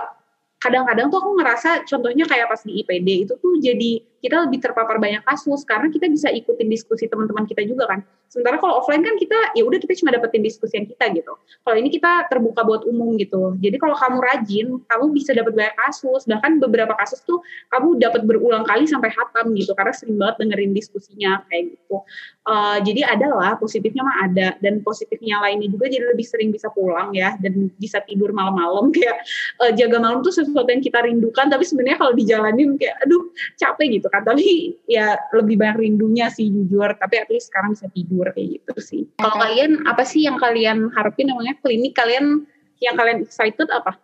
kadang-kadang 0.60 1.08
tuh 1.08 1.20
aku 1.24 1.32
ngerasa 1.40 1.88
contohnya 1.88 2.28
kayak 2.28 2.52
pas 2.52 2.62
di 2.62 2.84
IPD 2.84 3.08
itu 3.26 3.34
tuh 3.40 3.56
jadi 3.64 4.04
kita 4.20 4.48
lebih 4.48 4.60
terpapar 4.60 5.00
banyak 5.00 5.24
kasus 5.24 5.64
karena 5.64 5.88
kita 5.88 6.08
bisa 6.12 6.28
ikutin 6.32 6.68
diskusi 6.68 7.08
teman-teman 7.08 7.48
kita 7.48 7.64
juga 7.64 7.88
kan. 7.88 8.00
Sementara 8.30 8.62
kalau 8.62 8.78
offline 8.84 9.02
kan 9.02 9.18
kita 9.18 9.58
ya 9.58 9.66
udah 9.66 9.82
kita 9.82 9.98
cuma 9.98 10.14
dapetin 10.14 10.46
diskusi 10.46 10.78
yang 10.78 10.86
kita 10.86 11.10
gitu. 11.18 11.34
Kalau 11.66 11.76
ini 11.80 11.90
kita 11.90 12.30
terbuka 12.30 12.62
buat 12.62 12.86
umum 12.86 13.18
gitu. 13.18 13.58
Jadi 13.58 13.82
kalau 13.82 13.98
kamu 13.98 14.18
rajin, 14.22 14.68
kamu 14.86 15.06
bisa 15.16 15.34
dapat 15.34 15.58
banyak 15.58 15.76
kasus. 15.88 16.30
Bahkan 16.30 16.62
beberapa 16.62 16.94
kasus 16.94 17.26
tuh 17.26 17.42
kamu 17.74 17.98
dapat 17.98 18.22
berulang 18.30 18.68
kali 18.68 18.86
sampai 18.86 19.10
hatam 19.10 19.56
gitu 19.58 19.74
karena 19.74 19.94
sering 19.96 20.22
banget 20.22 20.46
dengerin 20.46 20.72
diskusinya 20.78 21.42
kayak 21.50 21.74
gitu. 21.74 22.06
Uh, 22.46 22.78
jadi 22.86 23.18
adalah 23.18 23.58
positifnya 23.58 24.02
mah 24.06 24.18
ada 24.26 24.48
dan 24.62 24.82
positifnya 24.82 25.38
lainnya 25.42 25.70
juga 25.70 25.86
jadi 25.86 26.06
lebih 26.14 26.26
sering 26.26 26.50
bisa 26.50 26.70
pulang 26.74 27.14
ya 27.14 27.38
dan 27.38 27.70
bisa 27.78 28.02
tidur 28.06 28.34
malam-malam 28.34 28.90
kayak 28.96 29.22
uh, 29.62 29.72
jaga 29.74 30.02
malam 30.02 30.26
tuh 30.26 30.34
sesuatu 30.34 30.66
yang 30.66 30.82
kita 30.82 30.98
rindukan 31.06 31.46
tapi 31.46 31.62
sebenarnya 31.62 32.02
kalau 32.02 32.14
dijalanin 32.18 32.74
kayak 32.82 32.98
aduh 33.06 33.30
capek 33.54 34.02
gitu 34.02 34.09
kan 34.10 34.26
tapi 34.26 34.76
ya 34.90 35.16
lebih 35.32 35.56
banyak 35.56 35.86
rindunya 35.86 36.28
sih 36.34 36.50
jujur. 36.50 36.98
Tapi 36.98 37.16
at 37.22 37.30
least 37.30 37.54
sekarang 37.54 37.78
bisa 37.78 37.88
tidur 37.94 38.28
kayak 38.34 38.60
gitu 38.60 38.74
sih. 38.82 39.02
Kalau 39.22 39.38
kalian 39.38 39.86
apa 39.86 40.04
sih 40.04 40.26
yang 40.26 40.42
kalian 40.42 40.90
harapin? 40.92 41.30
Namanya 41.30 41.56
klinik 41.62 41.94
kalian 41.96 42.50
yang 42.84 42.96
kalian 42.98 43.24
excited 43.24 43.70
apa? 43.72 43.96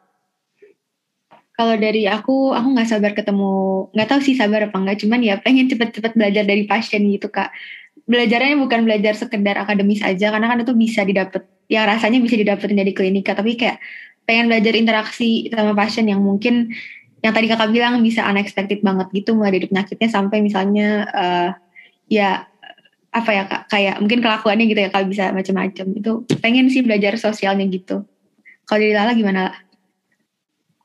Kalau 1.55 1.75
dari 1.79 2.03
aku, 2.03 2.51
aku 2.51 2.67
nggak 2.75 2.89
sabar 2.91 3.15
ketemu, 3.15 3.87
nggak 3.95 4.07
tahu 4.11 4.19
sih 4.19 4.35
sabar 4.35 4.67
apa 4.67 4.75
enggak, 4.75 4.99
cuman 5.07 5.23
ya 5.23 5.39
pengen 5.39 5.71
cepet-cepet 5.71 6.11
belajar 6.19 6.43
dari 6.43 6.67
pasien 6.67 7.07
gitu 7.07 7.31
kak. 7.31 7.47
Belajarnya 8.11 8.59
bukan 8.59 8.83
belajar 8.83 9.15
sekedar 9.15 9.63
akademis 9.63 10.03
aja, 10.03 10.35
karena 10.35 10.51
kan 10.51 10.59
itu 10.59 10.75
bisa 10.75 11.07
didapat, 11.07 11.47
yang 11.71 11.87
rasanya 11.87 12.19
bisa 12.19 12.35
didapetin 12.35 12.75
dari 12.75 12.91
klinika, 12.91 13.31
tapi 13.31 13.55
kayak 13.55 13.79
pengen 14.27 14.51
belajar 14.51 14.75
interaksi 14.75 15.47
sama 15.47 15.71
pasien 15.71 16.11
yang 16.11 16.19
mungkin 16.19 16.75
yang 17.25 17.33
tadi 17.33 17.49
kakak 17.49 17.73
bilang 17.73 18.05
bisa 18.05 18.21
unexpected 18.29 18.85
banget 18.85 19.09
gitu 19.09 19.33
mulai 19.33 19.57
dari 19.57 19.65
penyakitnya 19.65 20.13
sampai 20.13 20.45
misalnya 20.45 21.09
uh, 21.09 21.49
ya 22.05 22.45
apa 23.09 23.31
ya 23.33 23.43
kak? 23.49 23.61
Kayak 23.73 23.97
mungkin 23.97 24.21
kelakuannya 24.21 24.65
gitu 24.69 24.79
ya 24.85 24.89
kak 24.93 25.09
bisa 25.09 25.33
macam-macam. 25.33 25.85
Itu 25.97 26.11
pengen 26.38 26.69
sih 26.69 26.85
belajar 26.85 27.17
sosialnya 27.17 27.65
gitu. 27.65 28.05
Kalau 28.69 28.77
dari 28.77 28.93
Lala 28.93 29.17
gimana 29.17 29.49
lah? 29.49 29.55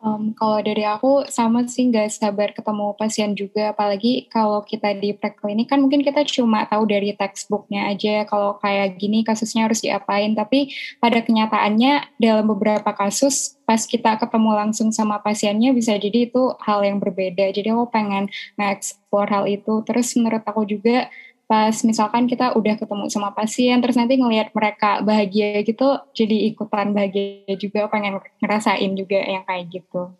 Um, 0.00 0.32
kalau 0.32 0.64
dari 0.64 0.80
aku 0.80 1.28
sama 1.28 1.68
sih 1.68 1.92
nggak 1.92 2.08
sabar 2.08 2.56
ketemu 2.56 2.96
pasien 2.96 3.36
juga, 3.36 3.76
apalagi 3.76 4.32
kalau 4.32 4.64
kita 4.64 4.96
di 4.96 5.12
preklinik 5.12 5.68
kan 5.68 5.76
mungkin 5.76 6.00
kita 6.00 6.24
cuma 6.24 6.64
tahu 6.64 6.88
dari 6.88 7.12
textbooknya 7.12 7.92
aja 7.92 8.24
kalau 8.24 8.56
kayak 8.64 8.96
gini 8.96 9.20
kasusnya 9.28 9.68
harus 9.68 9.84
diapain, 9.84 10.32
tapi 10.32 10.72
pada 11.04 11.20
kenyataannya 11.20 12.16
dalam 12.16 12.48
beberapa 12.48 12.96
kasus 12.96 13.60
pas 13.68 13.84
kita 13.84 14.16
ketemu 14.16 14.50
langsung 14.56 14.88
sama 14.88 15.20
pasiennya 15.20 15.76
bisa 15.76 15.92
jadi 16.00 16.32
itu 16.32 16.56
hal 16.64 16.80
yang 16.80 16.96
berbeda. 16.96 17.52
Jadi 17.52 17.68
aku 17.68 17.92
pengen 17.92 18.32
nge-explore 18.56 19.28
hal 19.28 19.44
itu. 19.52 19.84
Terus 19.84 20.16
menurut 20.16 20.42
aku 20.48 20.64
juga 20.64 21.12
pas 21.50 21.74
misalkan 21.82 22.30
kita 22.30 22.54
udah 22.54 22.78
ketemu 22.78 23.10
sama 23.10 23.34
pasien 23.34 23.82
terus 23.82 23.98
nanti 23.98 24.14
ngelihat 24.14 24.54
mereka 24.54 25.02
bahagia 25.02 25.66
gitu 25.66 25.98
jadi 26.14 26.54
ikutan 26.54 26.94
bahagia 26.94 27.58
juga 27.58 27.90
pengen 27.90 28.22
ngerasain 28.38 28.94
juga 28.94 29.18
yang 29.18 29.42
kayak 29.42 29.66
gitu. 29.74 30.14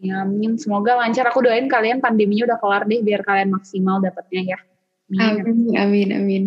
Ya 0.00 0.24
amin. 0.24 0.60
Semoga 0.60 0.96
lancar. 0.96 1.28
Aku 1.28 1.40
doain 1.44 1.68
kalian 1.68 2.04
pandeminya 2.04 2.52
udah 2.52 2.58
kelar 2.60 2.84
deh 2.84 3.00
biar 3.00 3.24
kalian 3.24 3.52
maksimal 3.52 4.04
dapatnya 4.04 4.56
ya. 4.56 4.58
Amin. 5.16 5.76
Amin 5.76 6.08
amin 6.12 6.44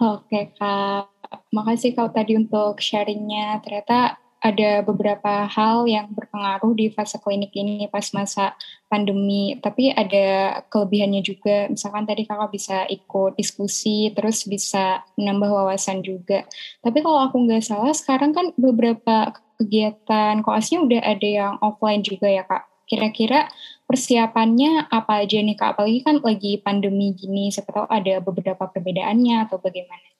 oke 0.00 0.40
kak. 0.56 1.08
Makasih 1.50 1.96
kau 1.96 2.10
tadi 2.12 2.36
untuk 2.36 2.78
sharingnya. 2.78 3.58
Ternyata 3.64 4.20
ada 4.46 4.86
beberapa 4.86 5.50
hal 5.50 5.90
yang 5.90 6.06
berpengaruh 6.14 6.70
di 6.78 6.86
fase 6.94 7.18
klinik 7.18 7.50
ini 7.58 7.90
pas 7.90 8.06
masa 8.14 8.54
pandemi, 8.86 9.58
tapi 9.58 9.90
ada 9.90 10.60
kelebihannya 10.70 11.22
juga. 11.26 11.66
Misalkan 11.66 12.06
tadi 12.06 12.22
kakak 12.22 12.54
bisa 12.54 12.86
ikut 12.86 13.34
diskusi, 13.34 14.14
terus 14.14 14.46
bisa 14.46 15.02
menambah 15.18 15.50
wawasan 15.50 16.06
juga. 16.06 16.46
Tapi 16.78 17.02
kalau 17.02 17.26
aku 17.26 17.42
nggak 17.42 17.66
salah, 17.66 17.90
sekarang 17.90 18.30
kan 18.30 18.54
beberapa 18.54 19.34
kegiatan 19.58 20.46
koasnya 20.46 20.78
udah 20.86 21.02
ada 21.02 21.28
yang 21.28 21.54
offline 21.58 22.06
juga 22.06 22.30
ya 22.30 22.46
kak. 22.46 22.70
Kira-kira 22.86 23.50
persiapannya 23.90 24.86
apa 24.94 25.26
aja 25.26 25.42
nih 25.42 25.58
kak? 25.58 25.74
Apalagi 25.74 26.00
kan 26.06 26.22
lagi 26.22 26.62
pandemi 26.62 27.10
gini, 27.18 27.50
siapa 27.50 27.74
tahu 27.74 27.86
ada 27.90 28.22
beberapa 28.22 28.70
perbedaannya 28.70 29.50
atau 29.50 29.58
bagaimana? 29.58 30.15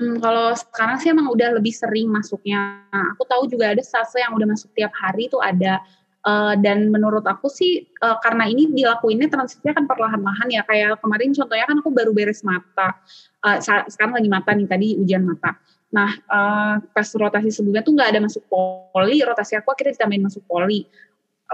Hmm, 0.00 0.16
kalau 0.16 0.56
sekarang 0.56 0.96
sih 0.96 1.12
emang 1.12 1.28
udah 1.28 1.60
lebih 1.60 1.76
sering 1.76 2.08
masuknya. 2.08 2.88
Aku 3.12 3.28
tahu 3.28 3.44
juga 3.52 3.76
ada 3.76 3.84
sase 3.84 4.24
yang 4.24 4.32
udah 4.32 4.48
masuk 4.48 4.72
tiap 4.72 4.96
hari 4.96 5.28
itu 5.28 5.36
ada. 5.36 5.84
Uh, 6.20 6.52
dan 6.60 6.92
menurut 6.92 7.24
aku 7.24 7.48
sih 7.48 7.88
uh, 8.04 8.20
karena 8.20 8.44
ini 8.44 8.68
dilakuinnya 8.76 9.32
transisinya 9.32 9.76
kan 9.76 9.84
perlahan-lahan 9.84 10.48
ya. 10.48 10.64
Kayak 10.64 11.04
kemarin 11.04 11.36
contohnya 11.36 11.68
kan 11.68 11.76
aku 11.84 11.92
baru 11.92 12.16
beres 12.16 12.40
mata. 12.40 12.96
Uh, 13.44 13.60
sekarang 13.60 14.16
lagi 14.16 14.28
mata 14.32 14.56
nih 14.56 14.68
tadi 14.68 14.88
ujian 14.96 15.20
mata. 15.20 15.60
Nah 15.92 16.12
uh, 16.32 16.80
pas 16.80 17.08
rotasi 17.12 17.52
sebelumnya 17.52 17.84
tuh 17.84 17.92
nggak 17.92 18.08
ada 18.16 18.20
masuk 18.24 18.44
poli. 18.48 19.20
Rotasi 19.20 19.60
aku 19.60 19.68
akhirnya 19.72 20.00
ditambahin 20.00 20.24
masuk 20.28 20.44
poli 20.48 20.88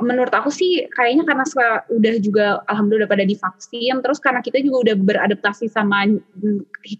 menurut 0.05 0.33
aku 0.33 0.53
sih 0.53 0.85
kayaknya 0.93 1.25
karena 1.25 1.45
udah 1.89 2.15
juga 2.21 2.47
alhamdulillah 2.69 3.09
udah 3.09 3.13
pada 3.17 3.25
divaksin 3.25 3.95
terus 4.05 4.21
karena 4.21 4.45
kita 4.45 4.61
juga 4.61 4.93
udah 4.93 4.97
beradaptasi 5.01 5.73
sama 5.73 6.05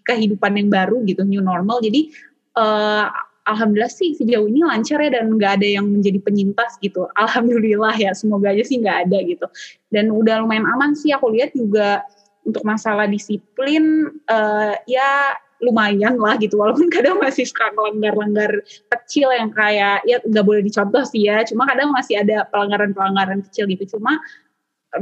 kehidupan 0.07 0.57
yang 0.57 0.69
baru 0.73 1.05
gitu 1.05 1.21
new 1.21 1.43
normal 1.43 1.77
jadi 1.77 2.09
uh, 2.57 3.05
alhamdulillah 3.47 3.91
sih 3.91 4.13
sejauh 4.17 4.45
ini 4.49 4.61
lancar 4.67 4.99
ya 4.99 5.09
dan 5.21 5.31
nggak 5.39 5.61
ada 5.61 5.67
yang 5.79 5.87
menjadi 5.87 6.19
penyintas 6.19 6.75
gitu. 6.83 7.07
Alhamdulillah 7.15 7.95
ya 7.95 8.11
semoga 8.11 8.51
aja 8.51 8.63
sih 8.67 8.83
nggak 8.83 9.07
ada 9.07 9.17
gitu. 9.23 9.47
Dan 9.87 10.11
udah 10.11 10.43
lumayan 10.43 10.67
aman 10.67 10.93
sih 10.93 11.15
aku 11.15 11.31
lihat 11.31 11.55
juga 11.55 12.03
untuk 12.43 12.63
masalah 12.67 13.07
disiplin 13.07 14.11
uh, 14.27 14.75
ya 14.83 15.35
lumayan 15.63 16.21
lah 16.21 16.37
gitu 16.37 16.57
walaupun 16.61 16.89
kadang 16.93 17.17
masih 17.17 17.45
suka 17.49 17.73
melanggar-langgar 17.73 18.61
kecil 18.93 19.33
yang 19.33 19.49
kayak 19.49 20.05
ya 20.05 20.21
nggak 20.21 20.45
boleh 20.45 20.61
dicontoh 20.61 21.01
sih 21.05 21.25
ya 21.25 21.41
cuma 21.45 21.65
kadang 21.65 21.89
masih 21.89 22.21
ada 22.21 22.45
pelanggaran-pelanggaran 22.49 23.41
kecil 23.49 23.65
gitu. 23.69 23.97
Cuma 23.97 24.21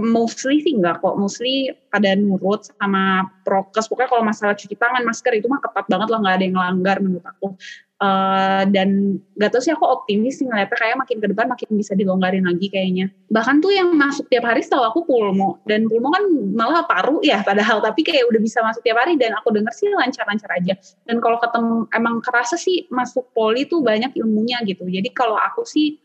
mostly 0.01 0.65
sih 0.65 0.73
enggak 0.75 0.99
kok 0.99 1.15
mostly 1.15 1.71
pada 1.93 2.17
nurut 2.17 2.65
sama 2.65 3.29
prokes. 3.45 3.85
Pokoknya 3.85 4.09
kalau 4.09 4.23
masalah 4.25 4.55
cuci 4.57 4.75
tangan 4.75 5.03
masker 5.05 5.33
itu 5.37 5.45
mah 5.45 5.61
ketat 5.61 5.85
banget 5.87 6.07
lah 6.09 6.19
nggak 6.23 6.35
ada 6.35 6.43
yang 6.43 6.55
melanggar 6.57 6.97
menurut 6.99 7.25
aku 7.25 7.47
Uh, 7.95 8.67
dan 8.75 9.23
gak 9.39 9.55
tau 9.55 9.63
sih 9.63 9.71
aku 9.71 9.87
optimis 9.87 10.43
sih 10.43 10.43
ngeliatnya 10.43 10.75
kayak 10.75 10.99
makin 10.99 11.17
ke 11.23 11.27
depan 11.31 11.47
makin 11.47 11.79
bisa 11.79 11.95
dilonggarin 11.95 12.43
lagi 12.43 12.67
kayaknya. 12.67 13.07
Bahkan 13.31 13.63
tuh 13.63 13.71
yang 13.71 13.95
masuk 13.95 14.27
tiap 14.27 14.43
hari 14.43 14.59
setahu 14.67 14.83
aku 14.83 14.99
pulmo. 15.07 15.63
Dan 15.63 15.87
pulmo 15.87 16.11
kan 16.11 16.27
malah 16.51 16.83
paru 16.83 17.23
ya 17.23 17.39
padahal. 17.39 17.79
Tapi 17.79 18.03
kayak 18.03 18.27
udah 18.27 18.41
bisa 18.43 18.59
masuk 18.59 18.83
tiap 18.83 18.99
hari 18.99 19.15
dan 19.15 19.31
aku 19.39 19.55
denger 19.55 19.71
sih 19.71 19.87
lancar-lancar 19.95 20.51
aja. 20.59 20.75
Dan 21.07 21.23
kalau 21.23 21.39
ketemu 21.39 21.87
emang 21.95 22.19
kerasa 22.19 22.59
sih 22.59 22.83
masuk 22.91 23.31
poli 23.31 23.63
tuh 23.63 23.79
banyak 23.79 24.11
ilmunya 24.19 24.59
gitu. 24.67 24.83
Jadi 24.83 25.15
kalau 25.15 25.39
aku 25.39 25.63
sih 25.63 25.95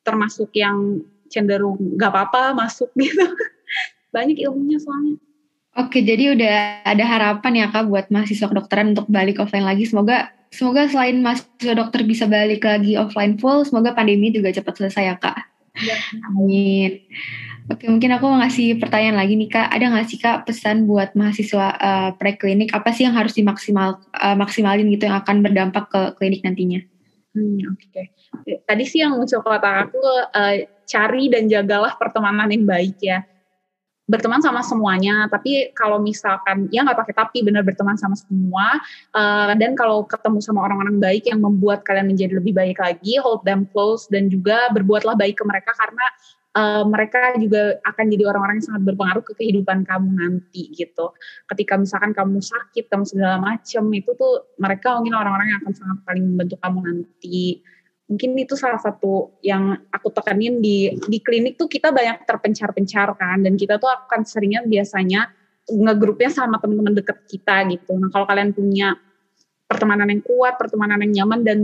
termasuk 0.00 0.48
yang 0.56 1.04
cenderung 1.28 1.76
gak 2.00 2.08
apa-apa 2.08 2.56
masuk 2.56 2.88
gitu. 3.00 3.24
banyak 4.16 4.40
ilmunya 4.40 4.80
soalnya. 4.80 5.20
Oke, 5.74 6.06
jadi 6.06 6.38
udah 6.38 6.86
ada 6.86 7.04
harapan 7.04 7.52
ya 7.58 7.66
Kak 7.66 7.90
buat 7.90 8.06
mahasiswa 8.06 8.46
kedokteran 8.46 8.94
untuk 8.94 9.10
balik 9.10 9.42
offline 9.42 9.66
lagi. 9.66 9.90
Semoga 9.90 10.30
semoga 10.54 10.86
selain 10.86 11.18
mahasiswa 11.18 11.74
dokter 11.74 12.06
bisa 12.06 12.30
balik 12.30 12.62
lagi 12.62 12.94
offline 12.94 13.34
full, 13.42 13.66
semoga 13.66 13.90
pandemi 13.90 14.30
juga 14.30 14.54
cepat 14.54 14.78
selesai 14.78 15.04
ya 15.10 15.16
Kak. 15.18 15.36
Ya. 15.82 15.98
Amin. 16.30 17.02
Oke, 17.64 17.88
mungkin 17.88 18.12
aku 18.12 18.28
mau 18.28 18.38
ngasih 18.44 18.76
pertanyaan 18.78 19.18
lagi 19.18 19.34
nih 19.34 19.50
Kak. 19.50 19.72
Ada 19.72 19.84
nggak 19.90 20.06
sih 20.06 20.18
Kak 20.22 20.46
pesan 20.46 20.84
buat 20.86 21.16
mahasiswa 21.18 21.66
uh, 21.74 22.10
preklinik? 22.14 22.70
Apa 22.76 22.94
sih 22.94 23.08
yang 23.08 23.16
harus 23.16 23.34
dimaksimal 23.34 23.98
uh, 24.14 24.36
maksimalin 24.36 24.86
gitu 24.92 25.10
yang 25.10 25.18
akan 25.18 25.42
berdampak 25.42 25.90
ke 25.90 26.00
klinik 26.20 26.44
nantinya? 26.46 26.84
Hmm, 27.34 27.58
Oke, 27.74 28.14
okay. 28.46 28.62
tadi 28.62 28.86
sih 28.86 29.02
yang 29.02 29.18
muncul 29.18 29.42
ke 29.42 29.48
otak 29.50 29.90
aku 29.90 29.98
uh, 30.30 30.54
cari 30.86 31.26
dan 31.32 31.50
jagalah 31.50 31.98
pertemanan 31.98 32.46
yang 32.52 32.62
baik 32.62 32.94
ya. 33.02 33.26
Berteman 34.04 34.44
sama 34.44 34.60
semuanya, 34.60 35.24
tapi 35.32 35.72
kalau 35.72 35.96
misalkan 35.96 36.68
ya 36.68 36.84
nggak 36.84 37.00
pakai 37.00 37.14
tapi 37.16 37.40
benar 37.40 37.64
berteman 37.64 37.96
sama 37.96 38.12
semua. 38.12 38.76
Uh, 39.16 39.56
dan 39.56 39.72
kalau 39.72 40.04
ketemu 40.04 40.44
sama 40.44 40.60
orang-orang 40.68 41.00
baik 41.00 41.24
yang 41.24 41.40
membuat 41.40 41.88
kalian 41.88 42.12
menjadi 42.12 42.36
lebih 42.36 42.52
baik 42.52 42.76
lagi, 42.76 43.16
hold 43.16 43.40
them 43.48 43.64
close 43.72 44.04
dan 44.12 44.28
juga 44.28 44.68
berbuatlah 44.76 45.16
baik 45.16 45.40
ke 45.40 45.44
mereka 45.48 45.72
karena 45.72 46.04
uh, 46.54 46.84
mereka 46.86 47.34
juga 47.36 47.78
akan 47.82 48.04
jadi 48.08 48.24
orang-orang 48.30 48.56
yang 48.62 48.66
sangat 48.70 48.82
berpengaruh 48.86 49.24
ke 49.26 49.32
kehidupan 49.36 49.84
kamu 49.84 50.08
nanti 50.14 50.70
gitu. 50.72 51.12
Ketika 51.50 51.74
misalkan 51.76 52.14
kamu 52.14 52.38
sakit, 52.40 52.84
kamu 52.88 53.04
segala 53.04 53.36
macam 53.42 53.84
itu 53.92 54.10
tuh 54.14 54.54
mereka 54.56 54.98
mungkin 54.98 55.14
orang-orang 55.18 55.46
yang 55.50 55.58
akan 55.66 55.74
sangat 55.74 55.98
paling 56.06 56.24
membantu 56.24 56.56
kamu 56.62 56.78
nanti. 56.84 57.64
Mungkin 58.04 58.36
itu 58.36 58.52
salah 58.52 58.76
satu 58.76 59.32
yang 59.40 59.80
aku 59.88 60.12
tekanin 60.12 60.60
di 60.60 60.92
di 61.08 61.18
klinik 61.24 61.56
tuh 61.56 61.72
kita 61.72 61.88
banyak 61.88 62.28
terpencar-pencar 62.28 63.16
kan 63.16 63.40
dan 63.40 63.56
kita 63.56 63.80
tuh 63.80 63.88
akan 63.88 64.28
seringnya 64.28 64.60
biasanya 64.68 65.32
ngegrupnya 65.64 66.28
sama 66.28 66.60
teman-teman 66.60 67.00
deket 67.00 67.24
kita 67.24 67.64
gitu. 67.72 67.96
Nah 67.96 68.12
kalau 68.12 68.28
kalian 68.28 68.52
punya 68.52 68.92
pertemanan 69.64 70.12
yang 70.12 70.20
kuat, 70.20 70.60
pertemanan 70.60 71.00
yang 71.08 71.24
nyaman 71.24 71.40
dan 71.40 71.58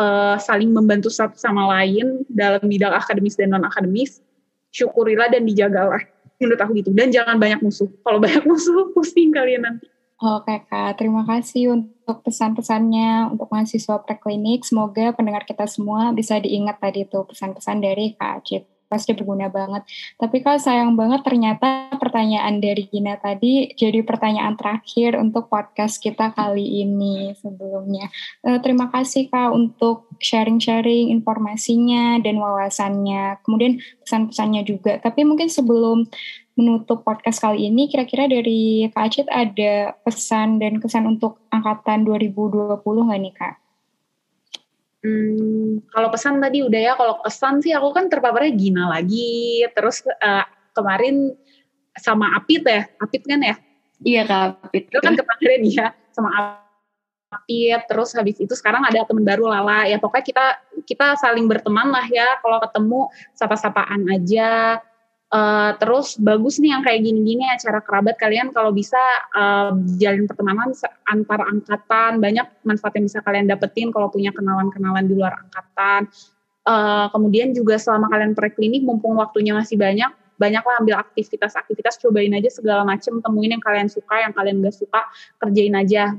uh, 0.00 0.40
saling 0.40 0.72
membantu 0.72 1.12
satu 1.12 1.36
sama 1.36 1.68
lain 1.76 2.24
dalam 2.32 2.64
bidang 2.64 2.96
akademis 2.96 3.36
dan 3.36 3.52
non 3.52 3.68
akademis 3.68 4.24
syukurilah 4.72 5.28
dan 5.28 5.44
dijagalah. 5.44 6.00
Menurut 6.40 6.60
aku 6.64 6.72
gitu. 6.80 6.90
Dan 6.90 7.12
jangan 7.14 7.38
banyak 7.38 7.60
musuh. 7.62 7.86
Kalau 8.02 8.18
banyak 8.18 8.42
musuh 8.48 8.90
pusing 8.96 9.30
kalian 9.30 9.68
nanti 9.68 9.86
Oke 10.24 10.56
Kak, 10.72 10.96
terima 10.96 11.20
kasih 11.28 11.76
untuk 11.76 12.24
pesan-pesannya 12.24 13.28
untuk 13.36 13.44
mahasiswa 13.52 14.00
preklinik. 14.00 14.64
Semoga 14.64 15.12
pendengar 15.12 15.44
kita 15.44 15.68
semua 15.68 16.16
bisa 16.16 16.40
diingat 16.40 16.80
tadi 16.80 17.04
itu 17.04 17.20
pesan-pesan 17.28 17.84
dari 17.84 18.16
Kak 18.16 18.40
Acit 18.40 18.64
pasti 18.88 19.10
berguna 19.16 19.50
banget. 19.50 19.82
Tapi 20.16 20.40
kalau 20.40 20.60
sayang 20.60 20.94
banget 20.94 21.26
ternyata 21.26 21.90
pertanyaan 21.98 22.62
dari 22.62 22.86
Gina 22.86 23.18
tadi 23.18 23.74
jadi 23.74 24.06
pertanyaan 24.06 24.54
terakhir 24.54 25.18
untuk 25.18 25.50
podcast 25.50 25.98
kita 25.98 26.30
kali 26.32 26.86
ini 26.86 27.34
sebelumnya. 27.34 28.06
Uh, 28.46 28.62
terima 28.62 28.88
kasih 28.94 29.26
Kak 29.28 29.50
untuk 29.50 30.08
sharing-sharing 30.22 31.10
informasinya 31.10 32.22
dan 32.22 32.38
wawasannya. 32.38 33.42
Kemudian 33.42 33.82
pesan-pesannya 34.06 34.62
juga. 34.62 34.96
Tapi 35.02 35.26
mungkin 35.26 35.50
sebelum 35.50 36.06
menutup 36.54 37.02
podcast 37.02 37.42
kali 37.42 37.66
ini, 37.66 37.90
kira-kira 37.90 38.30
dari 38.30 38.86
Kak 38.94 39.02
Acit 39.10 39.26
ada 39.26 39.94
pesan 40.06 40.62
dan 40.62 40.78
kesan 40.78 41.06
untuk 41.10 41.42
angkatan 41.50 42.06
2020 42.06 42.78
nggak 42.78 43.20
nih 43.20 43.34
Kak? 43.34 43.54
Hmm, 45.04 45.84
kalau 45.92 46.08
pesan 46.08 46.40
tadi 46.40 46.64
udah 46.64 46.80
ya, 46.80 46.92
kalau 46.96 47.20
kesan 47.20 47.60
sih 47.60 47.76
aku 47.76 47.92
kan 47.92 48.08
terpaparnya 48.08 48.56
Gina 48.56 48.88
lagi, 48.88 49.66
terus 49.76 50.00
uh, 50.06 50.46
kemarin 50.72 51.36
sama 51.92 52.32
Apit 52.40 52.64
ya, 52.64 52.88
Apit 53.02 53.20
kan 53.28 53.44
ya? 53.44 53.60
Iya 54.00 54.22
kak, 54.24 54.64
Apit. 54.64 54.88
Itu 54.88 55.04
kan 55.04 55.12
kemarin 55.12 55.60
ya, 55.68 55.92
sama 56.08 56.30
Apit, 57.36 57.84
terus 57.84 58.16
habis 58.16 58.40
itu 58.40 58.54
sekarang 58.56 58.80
ada 58.80 59.04
teman 59.04 59.28
baru 59.28 59.44
Lala, 59.50 59.84
ya 59.84 60.00
pokoknya 60.00 60.24
kita 60.24 60.46
kita 60.88 61.06
saling 61.20 61.52
berteman 61.52 61.92
lah 61.92 62.08
ya, 62.08 62.40
kalau 62.40 62.56
ketemu 62.64 63.00
sapa-sapaan 63.36 64.08
aja, 64.08 64.80
Uh, 65.34 65.74
terus 65.82 66.14
bagus 66.14 66.62
nih 66.62 66.78
yang 66.78 66.86
kayak 66.86 67.02
gini-gini 67.02 67.42
acara 67.50 67.82
kerabat 67.82 68.14
kalian 68.22 68.54
kalau 68.54 68.70
bisa 68.70 69.02
uh, 69.34 69.74
jalin 69.98 70.30
pertemanan 70.30 70.70
antar 71.10 71.42
angkatan 71.50 72.22
banyak 72.22 72.46
manfaat 72.62 72.94
yang 72.94 73.10
bisa 73.10 73.18
kalian 73.18 73.50
dapetin 73.50 73.90
kalau 73.90 74.14
punya 74.14 74.30
kenalan-kenalan 74.30 75.10
di 75.10 75.18
luar 75.18 75.34
angkatan. 75.34 76.06
Uh, 76.62 77.10
kemudian 77.10 77.50
juga 77.50 77.82
selama 77.82 78.06
kalian 78.14 78.38
preklinik 78.38 78.86
mumpung 78.86 79.18
waktunya 79.18 79.58
masih 79.58 79.74
banyak 79.74 80.14
banyaklah 80.38 80.78
ambil 80.82 81.02
aktivitas-aktivitas 81.02 81.98
cobain 81.98 82.30
aja 82.34 82.50
segala 82.50 82.86
macam 82.86 83.18
temuin 83.18 83.58
yang 83.58 83.62
kalian 83.62 83.90
suka 83.90 84.22
yang 84.22 84.32
kalian 84.34 84.62
gak 84.62 84.74
suka 84.74 85.02
kerjain 85.42 85.74
aja 85.74 86.14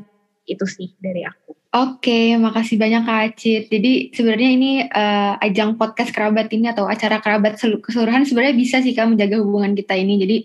itu 0.46 0.66
sih 0.70 0.94
dari 1.02 1.26
aku. 1.26 1.58
Oke, 1.76 2.40
makasih 2.40 2.80
banyak 2.80 3.04
Kak 3.04 3.20
Acit. 3.36 3.68
Jadi 3.68 4.16
sebenarnya 4.16 4.50
ini 4.56 4.72
uh, 4.88 5.36
ajang 5.44 5.76
podcast 5.76 6.16
kerabat 6.16 6.48
ini 6.56 6.72
atau 6.72 6.88
acara 6.88 7.20
kerabat 7.20 7.60
keseluruhan 7.60 8.24
sebenarnya 8.24 8.56
bisa 8.56 8.80
sih 8.80 8.96
Kak 8.96 9.12
menjaga 9.12 9.44
hubungan 9.44 9.76
kita 9.76 9.92
ini. 10.00 10.16
Jadi 10.16 10.38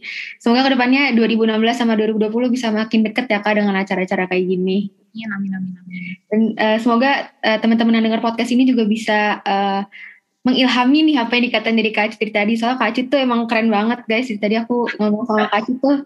semoga 0.43 0.67
ke 0.67 0.75
depannya 0.75 1.15
2016 1.15 1.55
sama 1.71 1.95
2020 1.95 2.51
bisa 2.51 2.75
makin 2.75 3.07
deket 3.07 3.31
ya 3.31 3.39
Kak 3.47 3.63
dengan 3.63 3.79
acara-acara 3.79 4.27
kayak 4.27 4.43
gini. 4.43 4.91
Iya, 5.15 5.27
amin, 5.39 5.53
amin, 5.55 5.75
amin. 5.79 6.03
Dan 6.31 6.41
uh, 6.59 6.79
semoga 6.83 7.31
uh, 7.31 7.59
teman-teman 7.63 7.99
yang 7.99 8.11
dengar 8.11 8.23
podcast 8.27 8.51
ini 8.51 8.67
juga 8.67 8.83
bisa 8.91 9.39
uh, 9.43 9.83
mengilhami 10.41 11.05
nih 11.05 11.17
apa 11.21 11.37
yang 11.37 11.45
dikatain 11.53 11.77
dari 11.77 11.93
Kak 11.93 12.17
Acit 12.17 12.33
tadi. 12.33 12.57
Soalnya 12.57 12.81
Kak 12.81 12.89
Acit 12.97 13.07
tuh 13.13 13.21
emang 13.21 13.45
keren 13.45 13.69
banget 13.69 14.01
guys. 14.09 14.27
Jadi 14.33 14.41
tadi 14.41 14.57
aku 14.57 14.89
ngomong 14.97 15.29
sama 15.29 15.53
Kak 15.53 15.61
Acit 15.65 15.77
tuh 15.85 15.97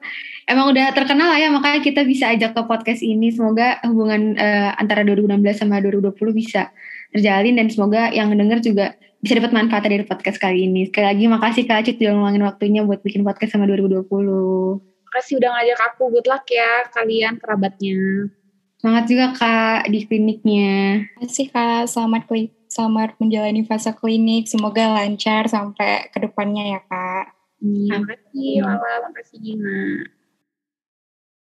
emang 0.51 0.75
udah 0.75 0.87
terkenal 0.91 1.29
lah 1.31 1.39
ya. 1.39 1.49
Makanya 1.55 1.81
kita 1.87 2.03
bisa 2.03 2.35
ajak 2.35 2.51
ke 2.59 2.63
podcast 2.67 3.01
ini. 3.07 3.31
Semoga 3.31 3.79
hubungan 3.87 4.35
uh, 4.35 4.75
antara 4.75 5.07
2016 5.07 5.39
sama 5.55 5.79
2020 5.79 6.19
bisa 6.35 6.75
terjalin. 7.15 7.55
Dan 7.55 7.71
semoga 7.71 8.11
yang 8.11 8.35
denger 8.35 8.59
juga 8.59 8.87
bisa 9.23 9.39
dapat 9.39 9.55
manfaat 9.55 9.87
dari 9.87 10.03
podcast 10.03 10.43
kali 10.43 10.67
ini. 10.67 10.91
Sekali 10.91 11.07
lagi 11.15 11.25
makasih 11.31 11.63
Kak 11.71 11.87
Acit 11.87 11.97
udah 12.03 12.13
ngeluangin 12.19 12.43
waktunya 12.43 12.81
buat 12.83 13.07
bikin 13.07 13.23
podcast 13.23 13.55
sama 13.55 13.71
2020 13.71 14.95
makasih 15.15 15.39
udah 15.39 15.51
ngajak 15.55 15.81
aku. 15.95 16.03
Good 16.11 16.27
luck 16.27 16.43
ya 16.51 16.91
kalian 16.91 17.39
kerabatnya. 17.39 18.27
Semangat 18.83 19.05
juga 19.07 19.31
Kak 19.31 19.87
di 19.87 20.03
kliniknya. 20.11 21.07
Makasih 21.23 21.47
Kak. 21.55 21.87
Selamat 21.87 22.27
klik 22.27 22.51
selamat 22.75 23.15
menjalani 23.23 23.63
fase 23.63 23.95
klinik. 23.95 24.51
Semoga 24.51 24.99
lancar 24.99 25.47
sampai 25.47 26.11
ke 26.11 26.19
depannya 26.19 26.75
ya 26.75 26.81
Kak. 26.83 27.27
Terima 27.63 28.03
kasih. 28.11 28.51
Lala, 28.67 28.93
makasih 29.07 29.39
Gina. 29.39 30.11